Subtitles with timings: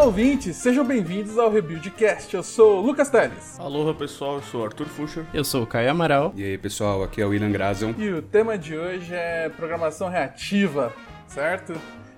[0.00, 0.56] Olá, ouvintes!
[0.56, 2.34] Sejam bem-vindos ao Rebuildcast.
[2.34, 3.60] Eu sou o Lucas Teles.
[3.60, 4.36] Aloha, pessoal.
[4.36, 5.26] Eu sou o Arthur Fucher.
[5.34, 6.32] Eu sou o Caio Amaral.
[6.34, 7.94] E aí, pessoal, aqui é o William Grazel.
[7.98, 10.90] E o tema de hoje é programação reativa,
[11.26, 11.74] certo?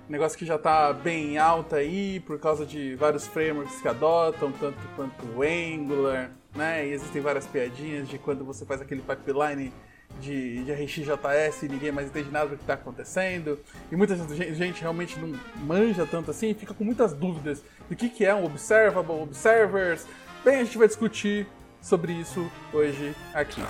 [0.07, 4.79] Negócio que já tá bem alta aí por causa de vários frameworks que adotam, tanto
[4.95, 6.87] quanto o Angular, né?
[6.87, 9.73] E existem várias piadinhas de quando você faz aquele pipeline
[10.19, 13.59] de, de RxJS e ninguém mais entende nada do que está acontecendo.
[13.91, 17.95] E muita gente, gente, realmente não manja tanto assim e fica com muitas dúvidas do
[17.95, 20.05] que, que é um Observable, Observers.
[20.43, 21.47] Bem, a gente vai discutir
[21.81, 23.61] sobre isso hoje aqui.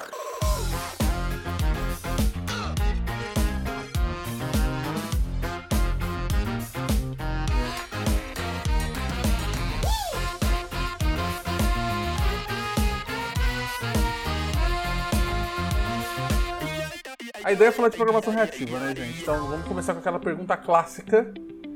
[17.44, 19.22] A ideia é falar de programação reativa, né, gente?
[19.22, 21.34] Então vamos começar com aquela pergunta clássica: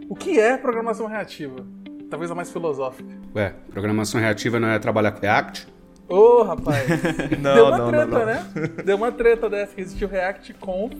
[0.09, 1.65] O que é programação reativa?
[2.09, 3.09] Talvez a mais filosófica.
[3.35, 5.67] Ué, programação reativa não é trabalhar com React?
[6.07, 6.87] Ô, oh, rapaz!
[7.41, 8.25] não, Deu uma não, treta, não, não.
[8.25, 8.45] né?
[8.85, 10.93] Deu uma treta dessa que existiu o React Conf,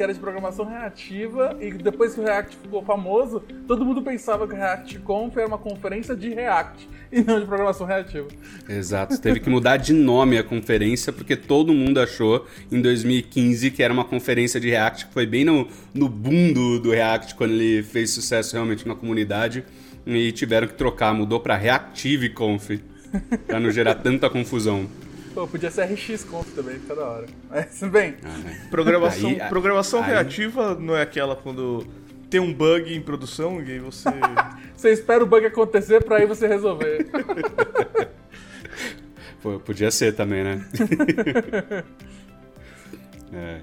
[0.00, 4.48] que era de programação reativa, e depois que o React ficou famoso, todo mundo pensava
[4.48, 8.26] que o React Conf era uma conferência de React e não de programação reativa.
[8.66, 13.82] Exato, teve que mudar de nome a conferência porque todo mundo achou em 2015 que
[13.82, 17.50] era uma conferência de React, que foi bem no, no boom do, do React quando
[17.50, 19.66] ele fez sucesso realmente na comunidade
[20.06, 22.70] e tiveram que trocar, mudou para Reactive Conf
[23.46, 24.88] para não gerar tanta confusão.
[25.34, 27.26] Pô, podia ser RX Conf também, fica da hora.
[27.48, 28.60] Mas, bem, Ah, né?
[28.70, 31.86] Programação, Aí- programação aí- reativa não é aquela quando
[32.28, 34.08] tem um bug em produção e aí você.
[34.76, 37.06] você espera o bug acontecer pra aí você resolver.
[39.42, 40.64] Pô, podia ser também, né?
[43.32, 43.60] é.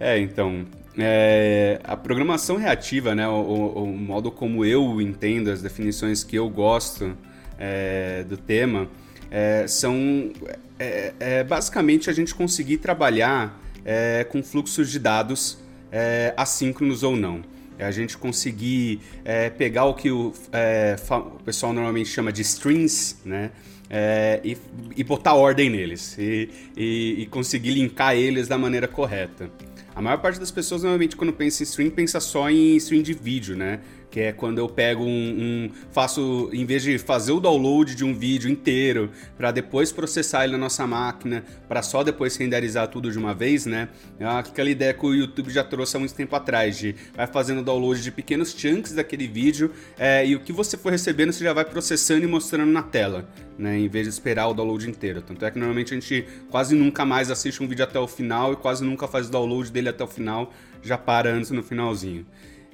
[0.00, 0.64] É, então.
[0.98, 3.28] é, a programação reativa, né?
[3.28, 7.14] O, o- o modo como eu entendo, as definições que eu gosto
[7.58, 8.88] é, do tema,
[9.30, 10.32] é, são
[10.78, 15.58] é, é, basicamente a gente conseguir trabalhar é, com fluxos de dados
[15.92, 17.42] é, assíncronos ou não.
[17.78, 22.42] É a gente conseguir é, pegar o que o, é, o pessoal normalmente chama de
[22.42, 23.50] strings, né?
[23.88, 24.56] É, e,
[24.96, 29.50] e botar ordem neles e, e- e conseguir linkar eles da maneira correta.
[29.96, 33.12] A maior parte das pessoas normalmente quando pensa em stream pensa só em stream de
[33.12, 33.80] vídeo, né?
[34.10, 38.04] Que é quando eu pego um, um- faço em vez de fazer o download de
[38.04, 43.10] um vídeo inteiro para depois processar ele na nossa máquina, para só depois renderizar tudo
[43.10, 43.88] de uma vez, né?
[44.18, 47.62] É aquela ideia que o YouTube já trouxe há muito tempo atrás de vai fazendo
[47.62, 51.52] download de pequenos chunks daquele vídeo é, e o que você for recebendo você já
[51.52, 53.78] vai processando e mostrando na tela, né?
[53.78, 55.22] Em vez de esperar o download inteiro.
[55.22, 58.54] Tanto é que normalmente a gente quase nunca mais assiste um vídeo até o final
[58.54, 62.26] e quase nunca faz o download dele até o final, já para antes no finalzinho.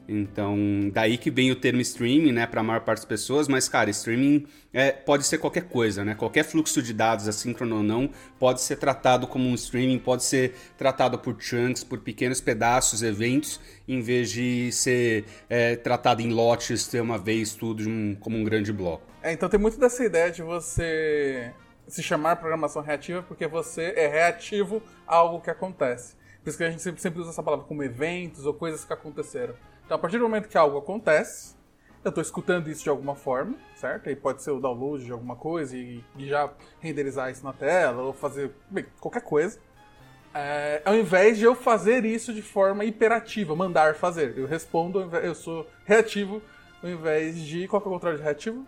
[0.09, 0.57] Então,
[0.93, 3.91] daí que vem o termo streaming, né, para a maior parte das pessoas, mas, cara,
[3.91, 6.15] streaming é, pode ser qualquer coisa, né?
[6.15, 10.55] Qualquer fluxo de dados, assíncrono ou não, pode ser tratado como um streaming, pode ser
[10.79, 16.87] tratado por chunks, por pequenos pedaços, eventos, em vez de ser é, tratado em lotes,
[16.87, 19.03] ter uma vez tudo um- como um grande bloco.
[19.23, 21.53] É, então tem muito dessa ideia de você
[21.89, 26.15] se chamar programação reativa porque você é reativo a algo que acontece.
[26.43, 28.93] Por isso que a gente sempre, sempre usa essa palavra como eventos ou coisas que
[28.93, 29.55] aconteceram.
[29.87, 31.55] Então, a partir do momento que algo acontece,
[32.05, 34.09] eu estou escutando isso de alguma forma, certo?
[34.09, 38.03] Aí pode ser o download de alguma coisa e, e já renderizar isso na tela,
[38.03, 39.59] ou fazer bem, qualquer coisa.
[40.35, 44.37] É, ao invés de eu fazer isso de forma imperativa, mandar fazer.
[44.37, 46.43] Eu respondo, ao eu sou reativo,
[46.83, 47.67] ao invés de.
[47.69, 48.67] Qual que é o contrário de reativo?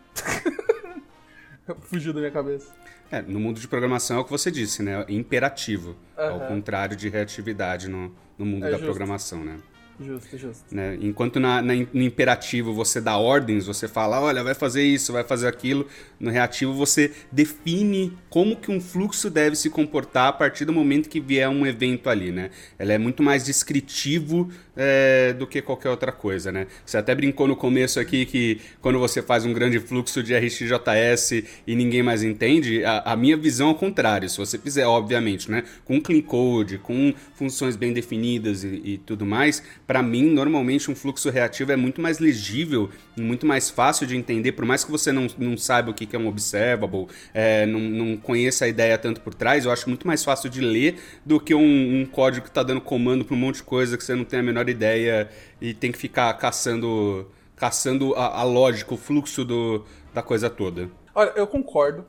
[1.82, 2.72] Fugiu da minha cabeça.
[3.10, 5.04] É, no mundo de programação é o que você disse, né?
[5.08, 6.46] Imperativo, ao Aham.
[6.46, 8.84] contrário de reatividade no, no mundo É da justo.
[8.86, 9.58] programação, né?
[10.00, 10.64] Justo, justo.
[10.72, 10.96] né?
[11.00, 15.24] Enquanto na, na- no imperativo você dá ordens, você fala, olha, vai fazer isso, vai
[15.24, 15.88] fazer aquilo.
[16.20, 21.08] No reativo você define como que um fluxo deve se comportar a partir do momento
[21.08, 22.50] que vier um evento ali, né?
[22.78, 24.48] Ela é muito mais descritivo
[24.78, 26.68] é, do que qualquer outra coisa, né?
[26.86, 31.42] Você até brincou no começo aqui que quando você faz um grande fluxo de RxJS
[31.66, 34.30] e ninguém mais entende, a, a minha visão é o contrário.
[34.30, 35.64] Se você fizer, obviamente, né?
[35.84, 40.94] Com clean code, com funções bem definidas e, e tudo mais, para mim, normalmente um
[40.94, 44.90] fluxo reativo é muito mais legível, e muito mais fácil de entender, por mais que
[44.90, 48.96] você não, não saiba o que é um observable, é, não, não conheça a ideia
[48.96, 50.96] tanto por trás, eu acho muito mais fácil de ler
[51.26, 54.04] do que um, um código que está dando comando para um monte de coisa que
[54.04, 55.28] você não tem a menor ideia
[55.60, 60.90] e tem que ficar caçando, caçando a, a lógica, o fluxo do, da coisa toda.
[61.14, 62.04] Olha, eu concordo.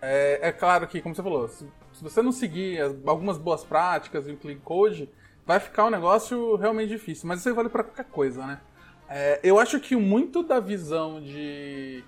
[0.00, 3.64] É, é claro que, como você falou, se, se você não seguir as- algumas boas
[3.64, 5.08] práticas e o clean code,
[5.44, 7.26] vai ficar um negócio realmente difícil.
[7.26, 8.60] Mas isso vale para qualquer coisa, né?
[9.08, 12.04] É, eu acho que muito da visão de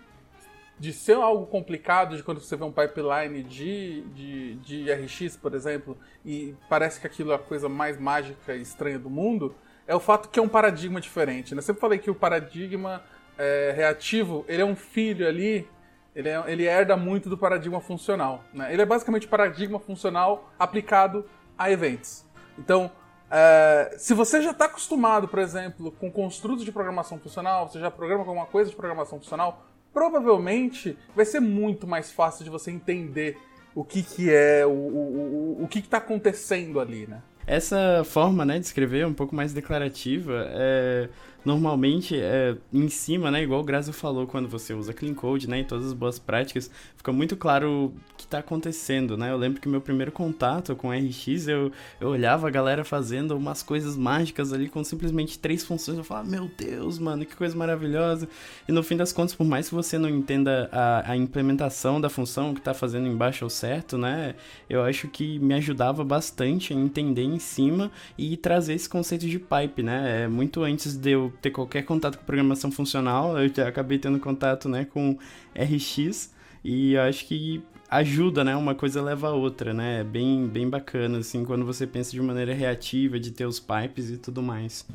[0.79, 5.53] de ser algo complicado, de quando você vê um pipeline de, de, de RX, por
[5.55, 5.95] exemplo,
[6.25, 9.55] e parece que aquilo é a coisa mais mágica e estranha do mundo,
[9.87, 11.55] é o fato que é um paradigma diferente.
[11.55, 11.59] Né?
[11.59, 13.03] Eu sempre falei que o paradigma
[13.39, 15.69] é, reativo, ele é um filho ali,
[16.15, 18.45] ele, é, ele herda muito do paradigma funcional.
[18.53, 18.73] Né?
[18.73, 21.25] Ele é basicamente paradigma funcional aplicado
[21.57, 22.25] a eventos.
[22.59, 22.91] Então,
[23.31, 27.91] é, se você já está acostumado, por exemplo, com construtos de programação funcional, você já
[27.91, 33.39] programa alguma coisa de programação funcional, provavelmente vai ser muito mais fácil de você entender
[33.75, 37.23] o que, que é, o, o, o, o que está acontecendo ali, né?
[37.47, 41.09] Essa forma né, de escrever um pouco mais declarativa é
[41.45, 45.61] normalmente é, em cima, né, igual o Grazi falou, quando você usa Clean Code, né,
[45.61, 49.31] e todas as boas práticas, fica muito claro o que está acontecendo, né?
[49.31, 53.63] Eu lembro que meu primeiro contato com RX, eu, eu olhava a galera fazendo umas
[53.63, 58.29] coisas mágicas ali com simplesmente três funções, eu falava, meu Deus, mano, que coisa maravilhosa.
[58.69, 62.09] E no fim das contas, por mais que você não entenda a, a implementação da
[62.09, 64.35] função que está fazendo embaixo ou certo, né,
[64.69, 69.39] eu acho que me ajudava bastante a entender em cima e trazer esse conceito de
[69.39, 70.25] pipe, né?
[70.25, 74.69] É muito antes de eu ter qualquer contato com programação funcional, eu acabei tendo contato,
[74.69, 75.19] né, com
[75.55, 76.33] RX
[76.65, 78.55] e acho que ajuda, né?
[78.55, 80.01] Uma coisa leva a outra, né?
[80.01, 84.11] É bem, bem bacana, assim, quando você pensa de maneira reativa, de ter os pipes
[84.11, 84.87] e tudo mais.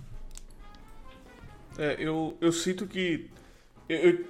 [1.78, 3.30] É, eu, eu sinto que.
[3.90, 4.26] Eu,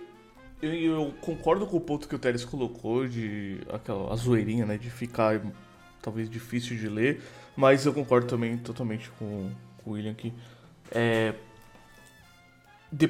[0.62, 4.78] eu, eu concordo com o ponto que o Teres colocou de aquela a zoeirinha, né?
[4.78, 5.40] De ficar
[6.02, 7.22] talvez difícil de ler,
[7.56, 9.50] mas eu concordo também totalmente com,
[9.84, 10.32] com o William que
[10.92, 11.34] é,
[12.96, 13.10] de,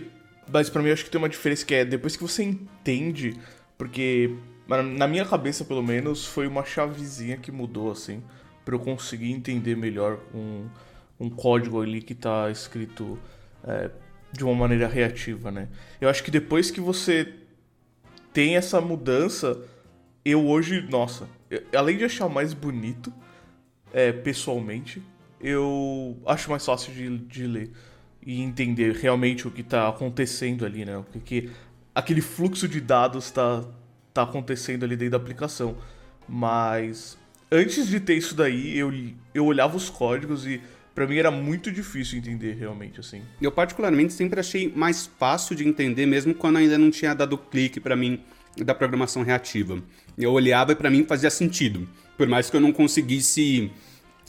[0.52, 3.38] mas para mim eu acho que tem uma diferença que é depois que você entende,
[3.78, 4.36] porque
[4.68, 8.24] na minha cabeça pelo menos foi uma chavezinha que mudou assim,
[8.64, 10.68] para eu conseguir entender melhor um,
[11.20, 13.20] um código ali que tá escrito
[13.64, 13.92] é,
[14.32, 15.70] de uma maneira reativa, né?
[16.02, 17.32] Eu acho que depois que você
[18.34, 19.62] tem essa mudança,
[20.26, 23.14] eu hoje, nossa, eu, além de achar mais bonito
[23.94, 25.02] é, pessoalmente,
[25.40, 27.72] eu acho mais fácil de, de ler
[28.26, 30.98] e entender realmente o que está acontecendo ali, né?
[30.98, 31.50] O que, que
[31.94, 33.64] aquele fluxo de dados está
[34.14, 35.78] tá acontecendo ali dentro da aplicação.
[36.28, 37.18] Mas
[37.52, 38.92] antes de ter isso daí, eu,
[39.34, 40.62] eu olhava os códigos e
[40.96, 43.22] para mim era muito difícil entender realmente assim.
[43.42, 47.80] Eu particularmente sempre achei mais fácil de entender mesmo quando ainda não tinha dado clique
[47.80, 48.22] para mim
[48.58, 49.78] da programação reativa.
[50.18, 51.88] Eu olhava e para mim fazia sentido,
[52.18, 53.70] por mais que eu não conseguisse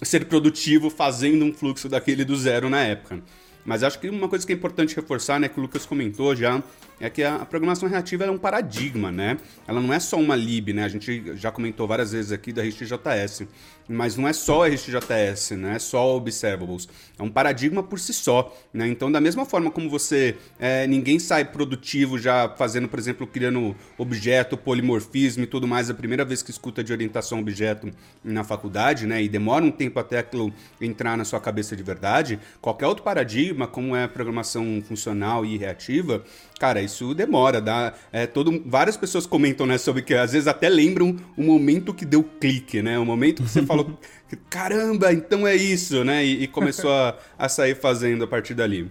[0.02, 3.22] ser produtivo fazendo um fluxo daquele do zero na época.
[3.66, 6.62] Mas acho que uma coisa que é importante reforçar, né, que o Lucas comentou já,
[7.00, 9.36] é que a, programação reativa é um paradigma, né?
[9.66, 10.84] Ela não é só uma lib, né?
[10.84, 13.46] A gente já comentou várias vezes aqui da RxJS.
[13.88, 16.88] Mas não é só RxJS, não é só observables.
[17.18, 18.88] É um paradigma por si só, né?
[18.88, 20.36] Então, da mesma forma como você...
[20.58, 25.94] É, ninguém sai produtivo já fazendo, por exemplo, criando objeto, polimorfismo e tudo mais a
[25.94, 27.90] primeira vez que escuta de orientação a objeto
[28.24, 29.22] na faculdade, né?
[29.22, 32.40] E demora um tempo até aquilo entrar na sua cabeça de verdade.
[32.60, 36.24] Qualquer outro paradigma, como é a programação funcional e reativa,
[36.58, 37.92] Cara, isso demora, dá.
[38.10, 42.06] É, todo, várias pessoas comentam, né, sobre que às vezes até lembram o momento que
[42.06, 42.98] deu clique, né?
[42.98, 43.98] O momento que você falou,
[44.48, 46.24] caramba, então é isso, né?
[46.24, 48.90] E, e começou a, a, sair fazendo a partir dali.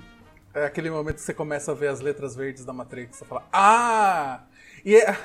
[0.53, 3.47] É aquele momento que você começa a ver as letras verdes da Matrix, você fala,
[3.51, 4.43] ah!
[4.85, 5.17] E, é,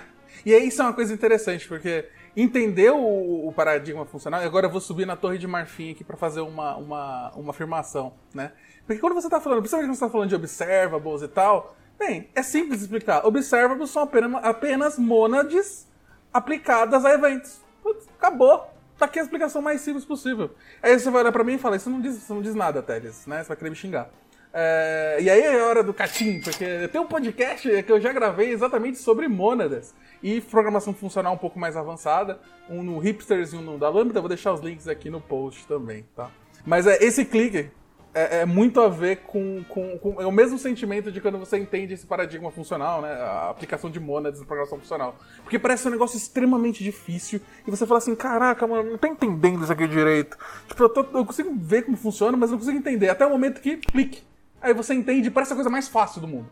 [0.45, 2.07] e aí isso é uma coisa interessante, porque
[2.37, 6.05] entender o, o paradigma funcional, e agora eu vou subir na torre de marfim aqui
[6.05, 8.53] para fazer uma, uma, uma afirmação, né?
[8.87, 12.31] Porque quando você está falando, principalmente quando você está falando de observables e tal, Bem,
[12.35, 13.27] é simples explicar.
[13.27, 15.87] Observables são apenas, apenas mônades
[16.33, 17.61] aplicadas a eventos.
[17.83, 18.73] Putz, acabou.
[18.99, 20.51] Tá aqui a explicação mais simples possível.
[20.83, 22.83] Aí você vai olhar pra mim e fala, isso não diz, isso não diz nada,
[22.83, 23.43] Teles, né?
[23.43, 24.09] Você vai querer me xingar.
[24.53, 28.51] É, e aí é hora do catim, porque tem um podcast que eu já gravei
[28.51, 33.63] exatamente sobre mônadas e programação funcional um pouco mais avançada, um no Hipsters e um
[33.63, 36.31] no da Lambda, vou deixar os links aqui no post também, tá?
[36.67, 37.71] Mas é esse clique
[38.13, 41.57] é, é, muito a ver com, com, com, É o mesmo sentimento de quando você
[41.57, 43.13] entende esse paradigma funcional, né?
[43.13, 45.17] A aplicação de monads na programação funcional.
[45.43, 49.63] Porque parece um negócio extremamente difícil e você fala assim: caraca, mano, não tô entendendo
[49.63, 50.37] isso aqui direito.
[50.67, 53.09] Tipo, eu, tô, eu consigo ver como funciona, mas não consigo entender.
[53.09, 54.30] Até o momento que clique.
[54.61, 56.51] Aí você entende, parece a coisa mais fácil do mundo.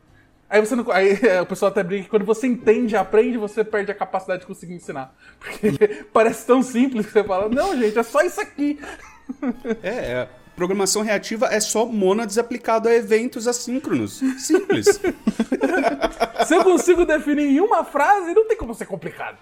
[0.51, 3.63] Aí você não, aí é, o pessoal até brinca que quando você entende, aprende, você
[3.63, 5.15] perde a capacidade de conseguir ensinar.
[5.39, 8.79] Porque parece tão simples que você fala, não, gente, é só isso aqui.
[9.83, 14.21] É, é Programação reativa é só mônades aplicado a eventos assíncronos.
[14.39, 15.01] Simples.
[16.45, 19.39] Se eu consigo definir em uma frase, não tem como ser complicado.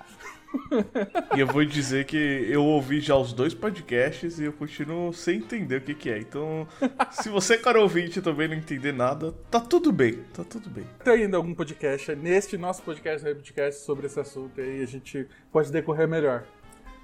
[1.37, 5.39] E eu vou dizer que eu ouvi já os dois podcasts e eu continuo sem
[5.39, 6.19] entender o que, que é.
[6.19, 6.67] Então,
[7.11, 10.85] se você, cara ouvinte, também não entender nada, tá tudo bem, tá tudo bem.
[11.05, 15.71] Tem ainda algum podcast, neste nosso podcast, podcast sobre esse assunto aí, a gente pode
[15.71, 16.45] decorrer melhor.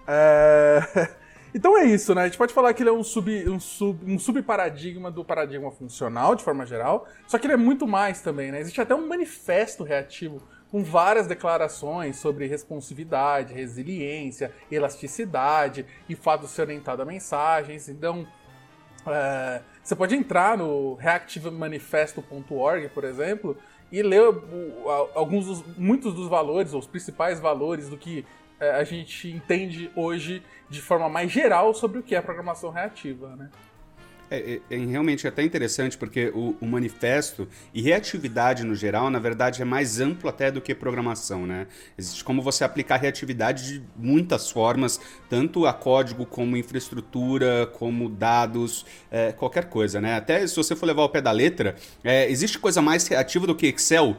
[0.07, 0.81] É...
[1.55, 2.23] Então é isso, né?
[2.23, 5.71] A gente pode falar que ele é um, sub, um, sub, um subparadigma do paradigma
[5.71, 8.61] funcional, de forma geral, só que ele é muito mais também, né?
[8.61, 16.49] Existe até um manifesto reativo com várias declarações sobre responsividade, resiliência, elasticidade e fato de
[16.49, 17.91] ser orientado a mensagens.
[17.91, 18.27] Então,
[19.07, 23.55] é, você pode entrar no reactivemanifesto.org, por exemplo,
[23.93, 24.23] e ler
[25.15, 28.25] alguns dos, muitos dos valores, ou os principais valores do que
[28.59, 33.37] é, a gente entende hoje de forma mais geral sobre o que é programação reativa,
[33.37, 33.51] né?
[34.33, 39.19] É, é, é, realmente até interessante porque o, o, manifesto e reatividade no geral, na
[39.19, 41.67] verdade, é mais amplo até do que programação, né?
[41.99, 44.99] Existe como você aplicar reatividade de muitas formas,
[45.29, 50.17] tanto a código como infraestrutura, como dados, é, qualquer coisa, né?
[50.17, 53.55] Até se você for levar ao pé da letra, é, existe coisa mais reativa do
[53.55, 54.17] que Excel?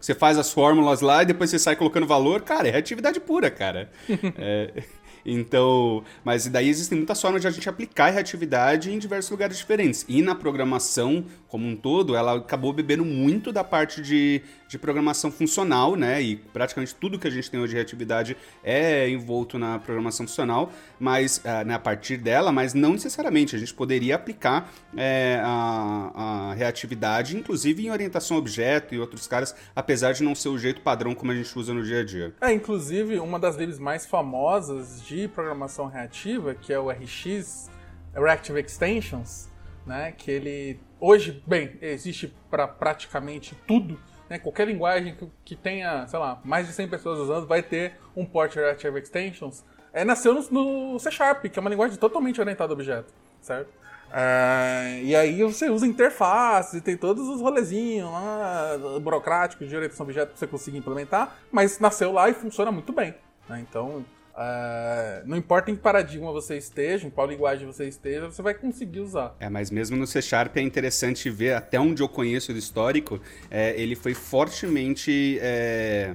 [0.00, 2.42] Você faz as fórmulas lá e depois você sai colocando valor.
[2.42, 3.88] Cara, é reatividade pura, cara.
[4.36, 4.82] é,
[5.24, 9.56] então, mas daí existem muitas formas de a gente aplicar a reatividade em diversos lugares
[9.56, 10.04] diferentes.
[10.08, 15.30] E na programação como um todo, ela acabou bebendo muito da parte de, de programação
[15.30, 16.22] funcional, né?
[16.22, 20.72] E praticamente tudo que a gente tem hoje de reatividade é envolto na programação funcional,
[20.98, 23.54] mas uh, né, a partir dela, mas não necessariamente.
[23.54, 29.26] A gente poderia aplicar é, a, a reatividade, inclusive em orientação a objeto e outros
[29.26, 32.04] caras, apesar de não ser o jeito padrão como a gente usa no dia a
[32.04, 32.34] dia.
[32.40, 37.70] É, inclusive, uma das libs mais famosas de programação reativa, que é o RX,
[38.14, 39.50] Reactive Extensions,
[39.86, 40.12] né?
[40.12, 43.98] Que ele hoje, bem, existe para praticamente tudo.
[44.32, 44.38] Né?
[44.38, 48.24] Qualquer linguagem que, que, tenha, sei lá, mais de 100 pessoas usando vai ter um
[48.24, 49.62] port Reactive Extensions.
[49.92, 53.12] É, nasceu no, no C Sharp, que é uma linguagem totalmente orientada a objeto,
[53.42, 53.68] certo?
[54.10, 60.04] É, e aí você usa interfaces e tem todos os rolezinhos lá, burocráticos de orientação
[60.04, 63.14] a objeto que você consiga implementar, mas nasceu lá e funciona muito bem.
[63.46, 63.60] Né?
[63.68, 64.02] Então,
[64.34, 68.54] Uh, não importa em que paradigma você esteja, em qual linguagem você esteja, você vai
[68.54, 69.36] conseguir usar.
[69.38, 73.20] É, mas mesmo no C Sharp é interessante ver, até onde eu conheço do histórico,
[73.50, 75.38] é, ele foi fortemente.
[75.40, 76.14] É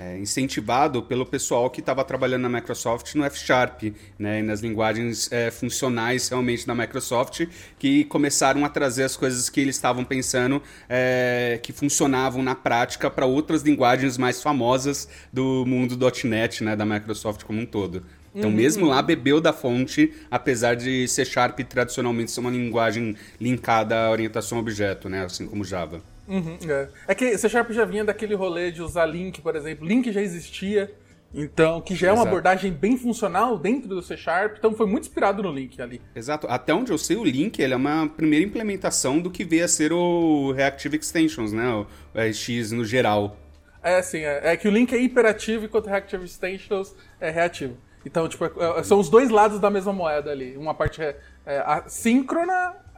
[0.00, 3.82] é, incentivado pelo pessoal que estava trabalhando na Microsoft no F Sharp,
[4.18, 7.46] né, nas linguagens é, funcionais realmente da Microsoft,
[7.78, 13.10] que começaram a trazer as coisas que eles estavam pensando é, que funcionavam na prática
[13.10, 18.02] para outras linguagens mais famosas do mundo .NET, né, da Microsoft como um todo.
[18.34, 18.56] Então, uhum.
[18.56, 24.10] mesmo lá, bebeu da fonte, apesar de C Sharp tradicionalmente ser uma linguagem linkada à
[24.10, 25.24] orientação a objeto, né?
[25.24, 26.00] Assim como Java.
[26.30, 26.88] Uhum, é.
[27.08, 29.86] é que C Sharp já vinha daquele rolê de usar link, por exemplo.
[29.86, 30.94] Link já existia,
[31.32, 35.04] então, que já é uma abordagem bem funcional dentro do C Sharp, então foi muito
[35.04, 36.00] inspirado no Link ali.
[36.14, 36.46] Exato.
[36.48, 39.68] Até onde eu sei, o Link ele é uma primeira implementação do que veio a
[39.68, 41.68] ser o Reactive Extensions, né?
[41.72, 43.36] O RX no geral.
[43.82, 44.18] É, sim.
[44.18, 47.76] É, é que o Link é hiperativo enquanto o Reactive Extensions é reativo.
[48.04, 50.56] Então, tipo, é, é, são os dois lados da mesma moeda ali.
[50.56, 52.89] Uma parte é, é assíncrona é,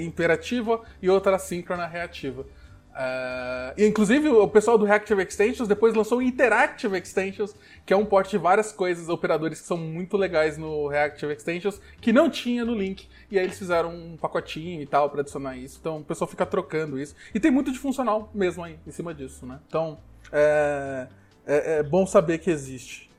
[0.00, 2.44] imperativa e outra assíncrona reativa.
[2.92, 7.54] Uh, e inclusive o pessoal do Reactive Extensions depois lançou o Interactive Extensions,
[7.86, 11.80] que é um porte de várias coisas, operadores que são muito legais no Reactive Extensions,
[12.02, 13.08] que não tinha no Link.
[13.30, 15.78] E aí eles fizeram um pacotinho e tal para adicionar isso.
[15.80, 17.14] Então o pessoal fica trocando isso.
[17.34, 19.58] E tem muito de funcional mesmo aí em cima disso, né?
[19.66, 19.98] Então
[20.30, 21.08] é,
[21.46, 23.10] é, é bom saber que existe.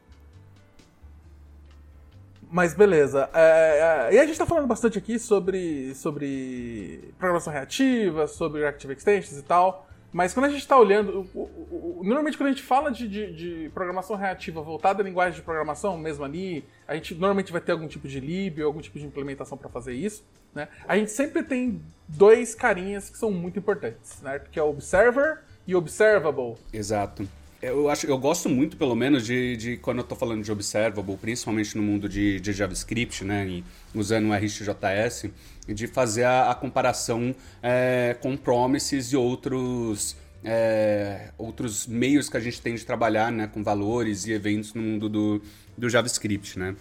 [2.54, 3.28] Mas beleza.
[3.34, 8.94] É, é, e a gente está falando bastante aqui sobre, sobre programação reativa, sobre Reactive
[8.94, 9.88] Extensions e tal.
[10.12, 11.28] Mas quando a gente está olhando.
[11.34, 15.04] O, o, o, normalmente quando a gente fala de, de, de, programação reativa voltada à
[15.04, 18.68] linguagem de programação, mesmo ali, a gente normalmente vai ter algum tipo de lib ou
[18.68, 20.24] algum tipo de implementação para fazer isso.
[20.54, 20.68] Né?
[20.88, 24.40] A gente sempre tem dois carinhas que são muito importantes, né?
[24.52, 26.54] que é o Observer e Observable.
[26.72, 27.28] Exato
[27.64, 31.16] eu acho eu gosto muito pelo menos de, de quando eu estou falando de observable
[31.16, 33.64] principalmente no mundo de, de JavaScript né e
[33.96, 35.30] usando o RxJS
[35.68, 42.40] de fazer a, a comparação é, com promises e outros é, outros meios que a
[42.42, 45.42] gente tem de trabalhar né com valores e eventos no mundo do,
[45.78, 46.76] do JavaScript né.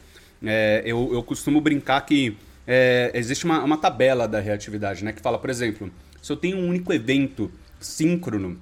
[0.44, 2.36] É, eu, eu costumo brincar que
[2.66, 6.56] é, existe uma, uma tabela da reatividade né que fala por exemplo se eu tenho
[6.56, 8.58] um único evento síncrono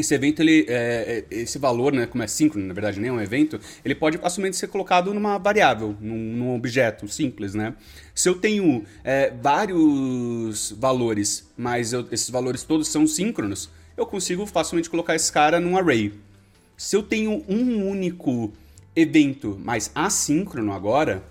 [0.00, 3.12] esse evento, ele, é, é, esse valor, né, como é síncrono, na verdade nem é
[3.12, 7.74] um evento, ele pode facilmente ser colocado numa variável, num, num objeto simples, né?
[8.14, 14.46] Se eu tenho é, vários valores, mas eu, esses valores todos são síncronos, eu consigo
[14.46, 16.12] facilmente colocar esse cara num array.
[16.76, 18.52] Se eu tenho um único
[18.94, 21.22] evento mais assíncrono agora,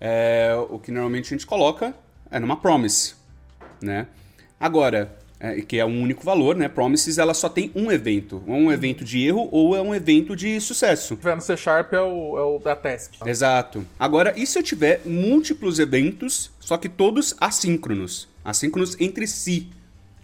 [0.00, 1.94] é, o que normalmente a gente coloca
[2.30, 3.14] é numa promise,
[3.80, 4.06] né?
[4.58, 6.68] Agora, é, que é um único valor, né?
[6.68, 10.34] Promises ela só tem um evento, ou um evento de erro ou é um evento
[10.34, 11.14] de sucesso.
[11.14, 13.14] Se tiver no C Sharp é o, é o da task.
[13.26, 13.86] Exato.
[13.98, 18.28] Agora, e se eu tiver múltiplos eventos, só que todos assíncronos?
[18.44, 19.68] Assíncronos entre si.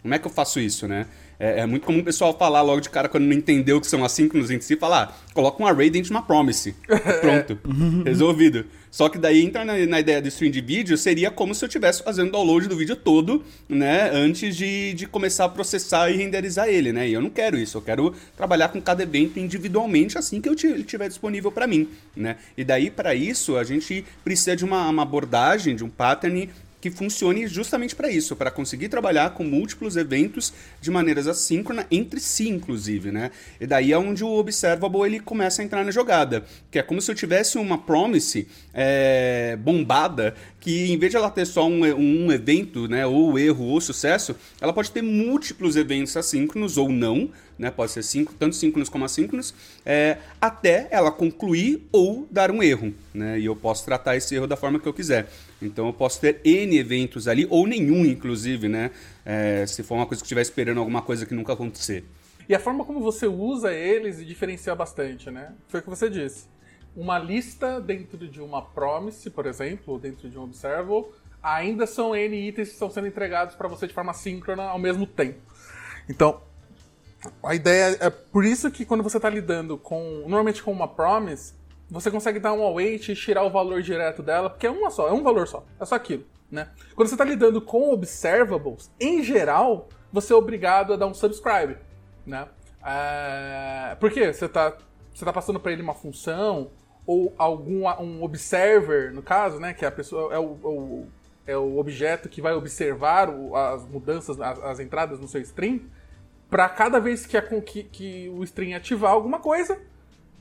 [0.00, 1.06] Como é que eu faço isso, né?
[1.38, 4.04] É, é, muito comum o pessoal falar logo de cara quando não entendeu que são
[4.04, 6.74] assíncronos entre si, falar, ah, coloca um array dentro de uma promise.
[7.20, 7.58] Pronto.
[8.04, 8.64] Resolvido.
[8.92, 11.66] Só que daí entra na, na, ideia do stream de vídeo, seria como se eu
[11.66, 16.68] estivesse fazendo download do vídeo todo, né, antes de, de começar a processar e renderizar
[16.68, 17.08] ele, né?
[17.08, 20.52] E eu não quero isso, eu quero trabalhar com cada evento individualmente assim que eu
[20.62, 22.36] ele estiver disponível para mim, né?
[22.54, 26.50] E daí para isso a gente precisa de uma, uma abordagem, de um pattern
[26.82, 32.18] que funcione justamente para isso, para conseguir trabalhar com múltiplos eventos de maneiras assíncronas entre
[32.18, 33.30] si, inclusive, né?
[33.60, 37.00] E daí é onde o observable ele começa a entrar na jogada, que é como
[37.00, 41.84] se eu tivesse uma promise é, bombada que em vez de ela ter só um,
[41.84, 47.30] um evento, né, ou erro ou sucesso, ela pode ter múltiplos eventos assíncronos ou não,
[47.58, 52.62] né, pode ser cinco, tanto síncronos como assíncronos, é, até ela concluir ou dar um
[52.62, 55.28] erro, né, e eu posso tratar esse erro da forma que eu quiser.
[55.66, 58.90] Então eu posso ter N eventos ali, ou nenhum, inclusive, né?
[59.24, 62.04] É, se for uma coisa que estiver esperando alguma coisa que nunca acontecer.
[62.48, 65.52] E a forma como você usa eles diferencia bastante, né?
[65.68, 66.46] Foi o que você disse.
[66.94, 71.06] Uma lista dentro de uma promise, por exemplo, dentro de um observable,
[71.42, 75.06] ainda são N itens que estão sendo entregados para você de forma síncrona ao mesmo
[75.06, 75.40] tempo.
[76.08, 76.40] Então,
[77.42, 81.54] a ideia é por isso que quando você está lidando com, normalmente com uma promise,
[81.92, 85.08] você consegue dar um await e tirar o valor direto dela, porque é uma só,
[85.08, 86.70] é um valor só, é só aquilo, né?
[86.96, 91.76] Quando você está lidando com observables, em geral, você é obrigado a dar um subscribe,
[92.24, 92.48] né?
[92.84, 93.94] É...
[94.00, 94.32] Por quê?
[94.32, 94.76] Você está
[95.12, 96.70] você tá passando para ele uma função
[97.06, 99.74] ou algum um observer, no caso, né?
[99.74, 101.08] Que é a pessoa é o, o
[101.46, 105.90] é o objeto que vai observar o, as mudanças, as, as, entradas no seu string.
[106.48, 109.80] Para cada vez que, a, que, que o string ativar alguma coisa,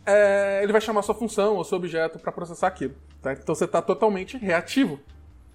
[0.05, 2.95] é, ele vai chamar sua função ou seu objeto para processar aquilo.
[3.21, 3.33] Tá?
[3.33, 4.99] Então você está totalmente reativo.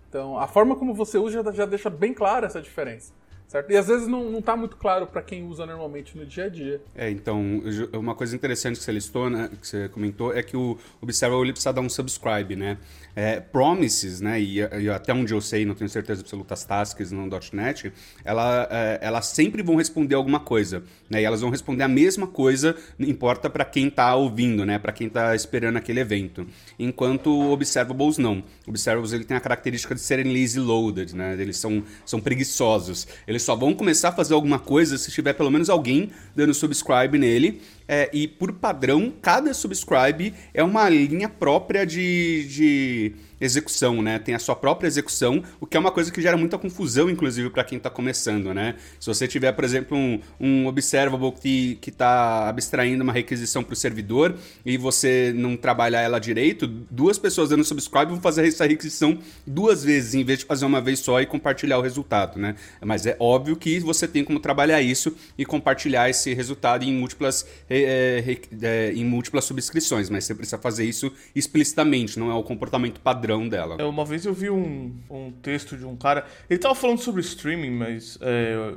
[0.08, 3.12] Então a forma como você usa já, já deixa bem clara essa diferença.
[3.48, 3.70] Certo?
[3.70, 6.48] E às vezes não, não tá muito claro para quem usa normalmente no dia a
[6.48, 6.80] dia.
[6.94, 10.76] É, então, uma coisa interessante que você listou, né, que você comentou, é que o
[11.00, 12.78] Observer precisa dar um subscribe, né?
[13.14, 17.12] É, promises, né, e, e, até onde eu sei, não tenho certeza absoluta, as tasks
[17.12, 17.90] no .NET,
[18.22, 22.26] ela, é, elas sempre vão responder alguma coisa, né, e elas vão responder a mesma
[22.26, 26.46] coisa, importa para quem está ouvindo, né, para quem está esperando aquele evento.
[26.78, 28.44] Enquanto observables não.
[28.66, 33.08] Observables ele tem a característica de serem lazy loaded, né, eles são, são preguiçosos.
[33.26, 37.18] Eles só vão começar a fazer alguma coisa se tiver pelo menos alguém dando subscribe
[37.18, 44.18] nele, é, e por padrão, cada subscribe é uma linha própria de, de execução, né?
[44.18, 47.50] Tem a sua própria execução, o que é uma coisa que gera muita confusão, inclusive,
[47.50, 48.74] para quem está começando, né?
[48.98, 53.76] Se você tiver, por exemplo, um, um observable que está abstraindo uma requisição para o
[53.76, 59.18] servidor e você não trabalhar ela direito, duas pessoas dando subscribe vão fazer essa requisição
[59.46, 62.54] duas vezes, em vez de fazer uma vez só e compartilhar o resultado, né?
[62.84, 67.46] Mas é óbvio que você tem como trabalhar isso e compartilhar esse resultado em múltiplas,
[67.68, 73.00] é, é, em múltiplas subscrições, mas você precisa fazer isso explicitamente, não é o comportamento
[73.00, 73.76] padrão padrão dela.
[73.78, 76.24] É, uma vez eu vi um, um texto de um cara.
[76.48, 78.74] Ele tava falando sobre streaming, mas é,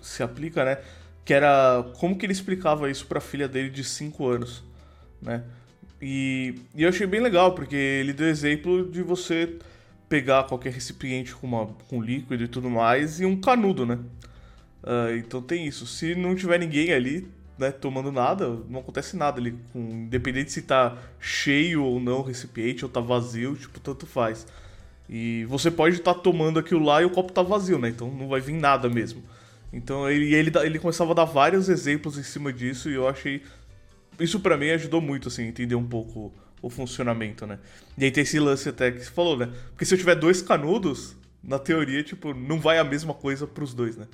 [0.00, 0.78] se aplica, né?
[1.24, 4.64] Que era como que ele explicava isso pra filha dele de 5 anos,
[5.22, 5.44] né?
[6.00, 9.56] E, e eu achei bem legal, porque ele deu exemplo de você
[10.08, 13.98] pegar qualquer recipiente com, uma, com líquido e tudo mais e um canudo, né?
[14.82, 15.86] Uh, então tem isso.
[15.86, 17.26] Se não tiver ninguém ali,
[17.58, 19.54] né, tomando nada, não acontece nada ali.
[19.72, 24.46] Com, independente se tá cheio ou não o recipiente, ou tá vazio, tipo, tanto faz.
[25.08, 27.88] E você pode estar tá tomando aquilo lá e o copo tá vazio, né?
[27.88, 29.22] Então não vai vir nada mesmo.
[29.72, 33.42] Então ele, ele, ele começava a dar vários exemplos em cima disso e eu achei.
[34.18, 37.58] Isso para mim ajudou muito, assim, entender um pouco o funcionamento, né?
[37.96, 39.50] E aí tem esse lance até que você falou, né?
[39.70, 43.72] Porque se eu tiver dois canudos, na teoria, tipo, não vai a mesma coisa pros
[43.72, 44.06] dois, né?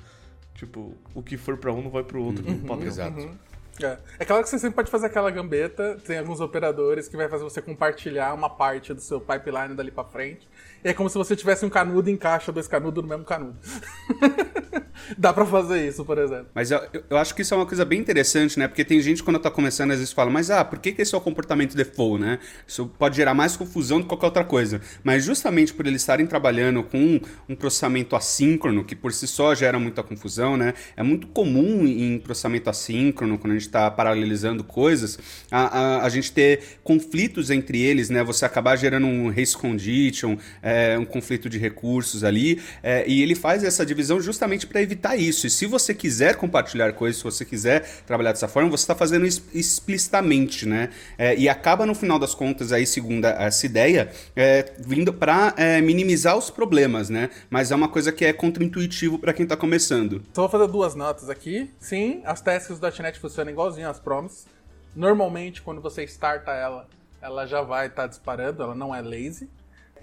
[0.63, 2.87] Tipo, o que for para um não vai para o outro, uhum, padrão.
[2.87, 3.19] Exato.
[3.19, 3.35] Uhum.
[3.81, 3.97] É.
[4.19, 7.43] é claro que você sempre pode fazer aquela gambeta, tem alguns operadores que vai fazer
[7.43, 10.47] você compartilhar uma parte do seu pipeline dali para frente.
[10.83, 13.57] E é como se você tivesse um canudo e encaixa dois canudos no mesmo canudo.
[15.17, 16.47] Dá para fazer isso, por exemplo.
[16.53, 18.67] Mas eu, eu, acho que isso é uma coisa bem interessante, né?
[18.67, 21.13] Porque tem gente quando tá começando às vezes fala, mas ah, por que, que esse
[21.13, 22.39] é o comportamento default, né?
[22.67, 24.81] Isso pode gerar mais confusão do que qualquer outra coisa.
[25.03, 29.55] Mas justamente por eles estarem trabalhando com um, um processamento assíncrono, que por si só
[29.55, 30.73] gera muita confusão, né?
[30.95, 35.17] É muito comum em processamento assíncrono, quando a gente gente está paralelizando coisas,
[35.49, 38.23] a, a, a, gente ter conflitos entre eles, né?
[38.23, 43.35] Você acabar gerando um race condition, é, um conflito de recursos ali, é, e ele
[43.35, 45.47] faz essa divisão justamente para evitar isso.
[45.47, 49.25] E se você quiser compartilhar coisas, se você quiser trabalhar dessa forma, você está fazendo
[49.25, 50.89] isso explicitamente, né?
[51.17, 55.81] É, e acaba no final das contas aí, segundo essa ideia, é, vindo para é,
[55.81, 57.29] minimizar os problemas, né?
[57.49, 60.21] Mas é uma coisa que é contraintuitivo para quem está começando.
[60.33, 61.69] Só vou fazer duas notas aqui.
[61.79, 64.47] Sim, as tasks do .NET funcionam igualzinho às proms.
[64.95, 66.87] Normalmente, quando você starta ela,
[67.21, 69.49] ela já vai estar tá disparando, ela não é lazy.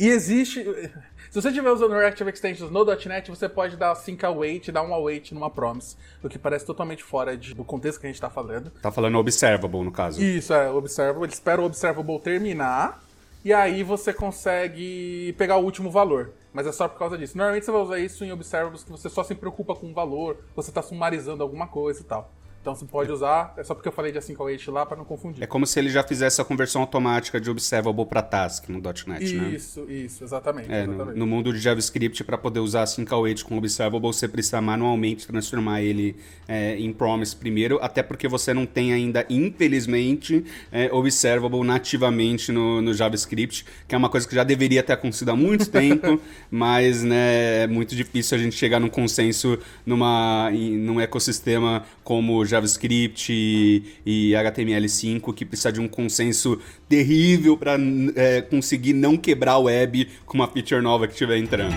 [0.00, 0.64] E existe.
[1.30, 4.94] Se você estiver usando Reactive Extensions no .NET, você pode dar sync await dar um
[4.94, 8.30] await numa promise, o que parece totalmente fora de, do contexto que a gente está
[8.30, 8.70] falando.
[8.82, 10.20] Tá falando observable, no caso.
[10.22, 11.24] Isso, é, observable.
[11.24, 13.00] Ele espera o observable terminar,
[13.44, 16.32] e aí você consegue pegar o último valor.
[16.52, 17.36] Mas é só por causa disso.
[17.36, 20.38] Normalmente você vai usar isso em observables que você só se preocupa com o valor,
[20.56, 22.32] você está sumarizando alguma coisa e tal.
[22.60, 25.04] Então você pode usar, é só porque eu falei de com h lá para não
[25.04, 25.42] confundir.
[25.42, 29.24] É como se ele já fizesse a conversão automática de observable para task no .NET,
[29.24, 29.48] isso, né?
[29.48, 30.70] Isso, isso, exatamente.
[30.70, 31.18] É, exatamente.
[31.18, 35.26] No, no, mundo de JavaScript, para poder usar assim com com observable, você precisa manualmente
[35.26, 41.64] transformar ele é, em promise primeiro, até porque você não tem ainda, infelizmente, é, observable
[41.64, 45.68] nativamente no, no, JavaScript, que é uma coisa que já deveria ter acontecido há muito
[45.70, 46.20] tempo,
[46.50, 52.44] mas né, é muito difícil a gente chegar num consenso numa, em, num ecossistema como
[52.50, 57.76] JavaScript e, e HTML5 que precisa de um consenso terrível para
[58.14, 61.76] é, conseguir não quebrar o web com uma feature nova que estiver entrando.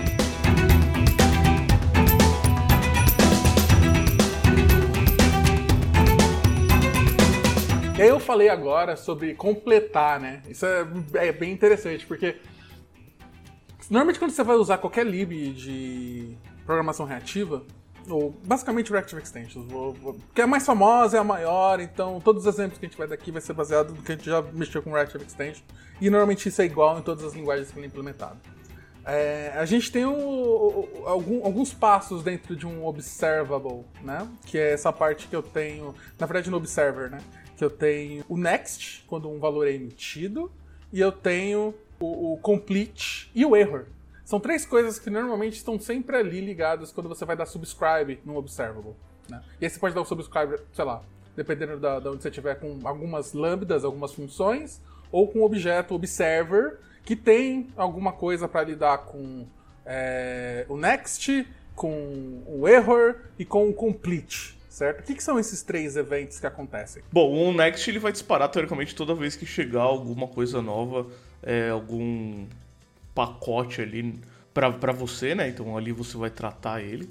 [7.96, 10.42] E eu falei agora sobre completar, né?
[10.48, 12.36] Isso é, é, bem interessante, porque
[13.88, 17.64] normalmente quando você vai usar qualquer lib de programação reativa,
[18.08, 19.66] ou basicamente Reactive Extensions,
[20.34, 22.98] que é a mais famosa, é a maior, então todos os exemplos que a gente
[22.98, 25.64] vai dar aqui vai ser baseado no que a gente já mexeu com Reactive Extension,
[26.00, 28.38] e normalmente isso é igual em todas as linguagens que ele é implementado.
[29.06, 34.26] É, a gente tem o, o, algum, alguns passos dentro de um observable, né?
[34.46, 37.18] Que é essa parte que eu tenho, na verdade no observer, né?
[37.56, 40.50] Que eu tenho o next, quando um valor é emitido,
[40.90, 43.86] e eu tenho o, o complete e o error.
[44.24, 48.36] São três coisas que normalmente estão sempre ali ligadas quando você vai dar subscribe no
[48.36, 48.94] observable.
[49.28, 49.42] Né?
[49.60, 51.02] E aí você pode dar o subscribe, sei lá,
[51.36, 54.80] dependendo da, da onde você tiver, com algumas lambdas, algumas funções,
[55.12, 59.46] ou com o objeto observer, que tem alguma coisa para lidar com
[59.84, 64.58] é, o next, com o error e com o complete.
[64.68, 65.00] Certo?
[65.00, 67.00] O que, que, são esses três eventos que acontecem?
[67.12, 71.06] Bom, o Next ele vai disparar teoricamente toda vez que chegar alguma coisa nova,
[71.40, 72.44] é, algum
[73.14, 74.20] pacote ali
[74.52, 75.48] para você, né?
[75.48, 77.08] Então ali você vai tratar ele.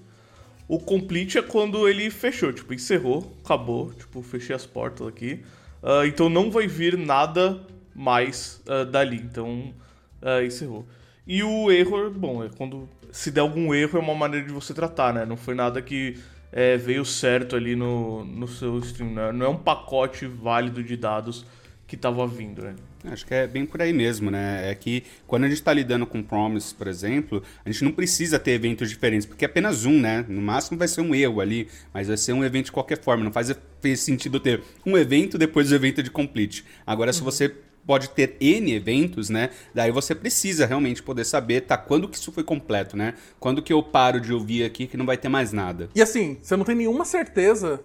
[0.68, 5.44] O complete é quando ele fechou, tipo, encerrou, acabou, tipo, fechei as portas aqui.
[5.82, 7.60] Uh, então não vai vir nada
[7.94, 9.74] mais uh, dali, então
[10.22, 10.88] uh, encerrou.
[11.28, 14.74] E o erro, bom, é quando se der algum erro é uma maneira de você
[14.74, 15.26] tratar, né?
[15.26, 16.18] Não foi nada que
[16.52, 19.32] é, veio certo ali no, no seu stream, né?
[19.32, 21.46] Não é um pacote válido de dados
[21.86, 22.76] que estava vindo, né?
[23.06, 24.70] Acho que é bem por aí mesmo, né?
[24.70, 28.39] É que quando a gente está lidando com Promise, por exemplo, a gente não precisa
[28.39, 30.26] ter eventos diferentes, porque é apenas um, né?
[30.28, 33.24] No máximo vai ser um erro ali, mas vai ser um evento de qualquer forma.
[33.24, 33.54] Não faz
[33.98, 36.63] sentido ter um evento depois do evento de complete.
[36.86, 37.13] Agora, uhum.
[37.13, 37.54] se você
[37.86, 39.50] pode ter N eventos, né?
[39.74, 43.13] Daí você precisa realmente poder saber, tá, quando que isso foi completo, né?
[43.39, 45.89] Quando que eu paro de ouvir aqui que não vai ter mais nada.
[45.94, 47.84] E assim, você não tem nenhuma certeza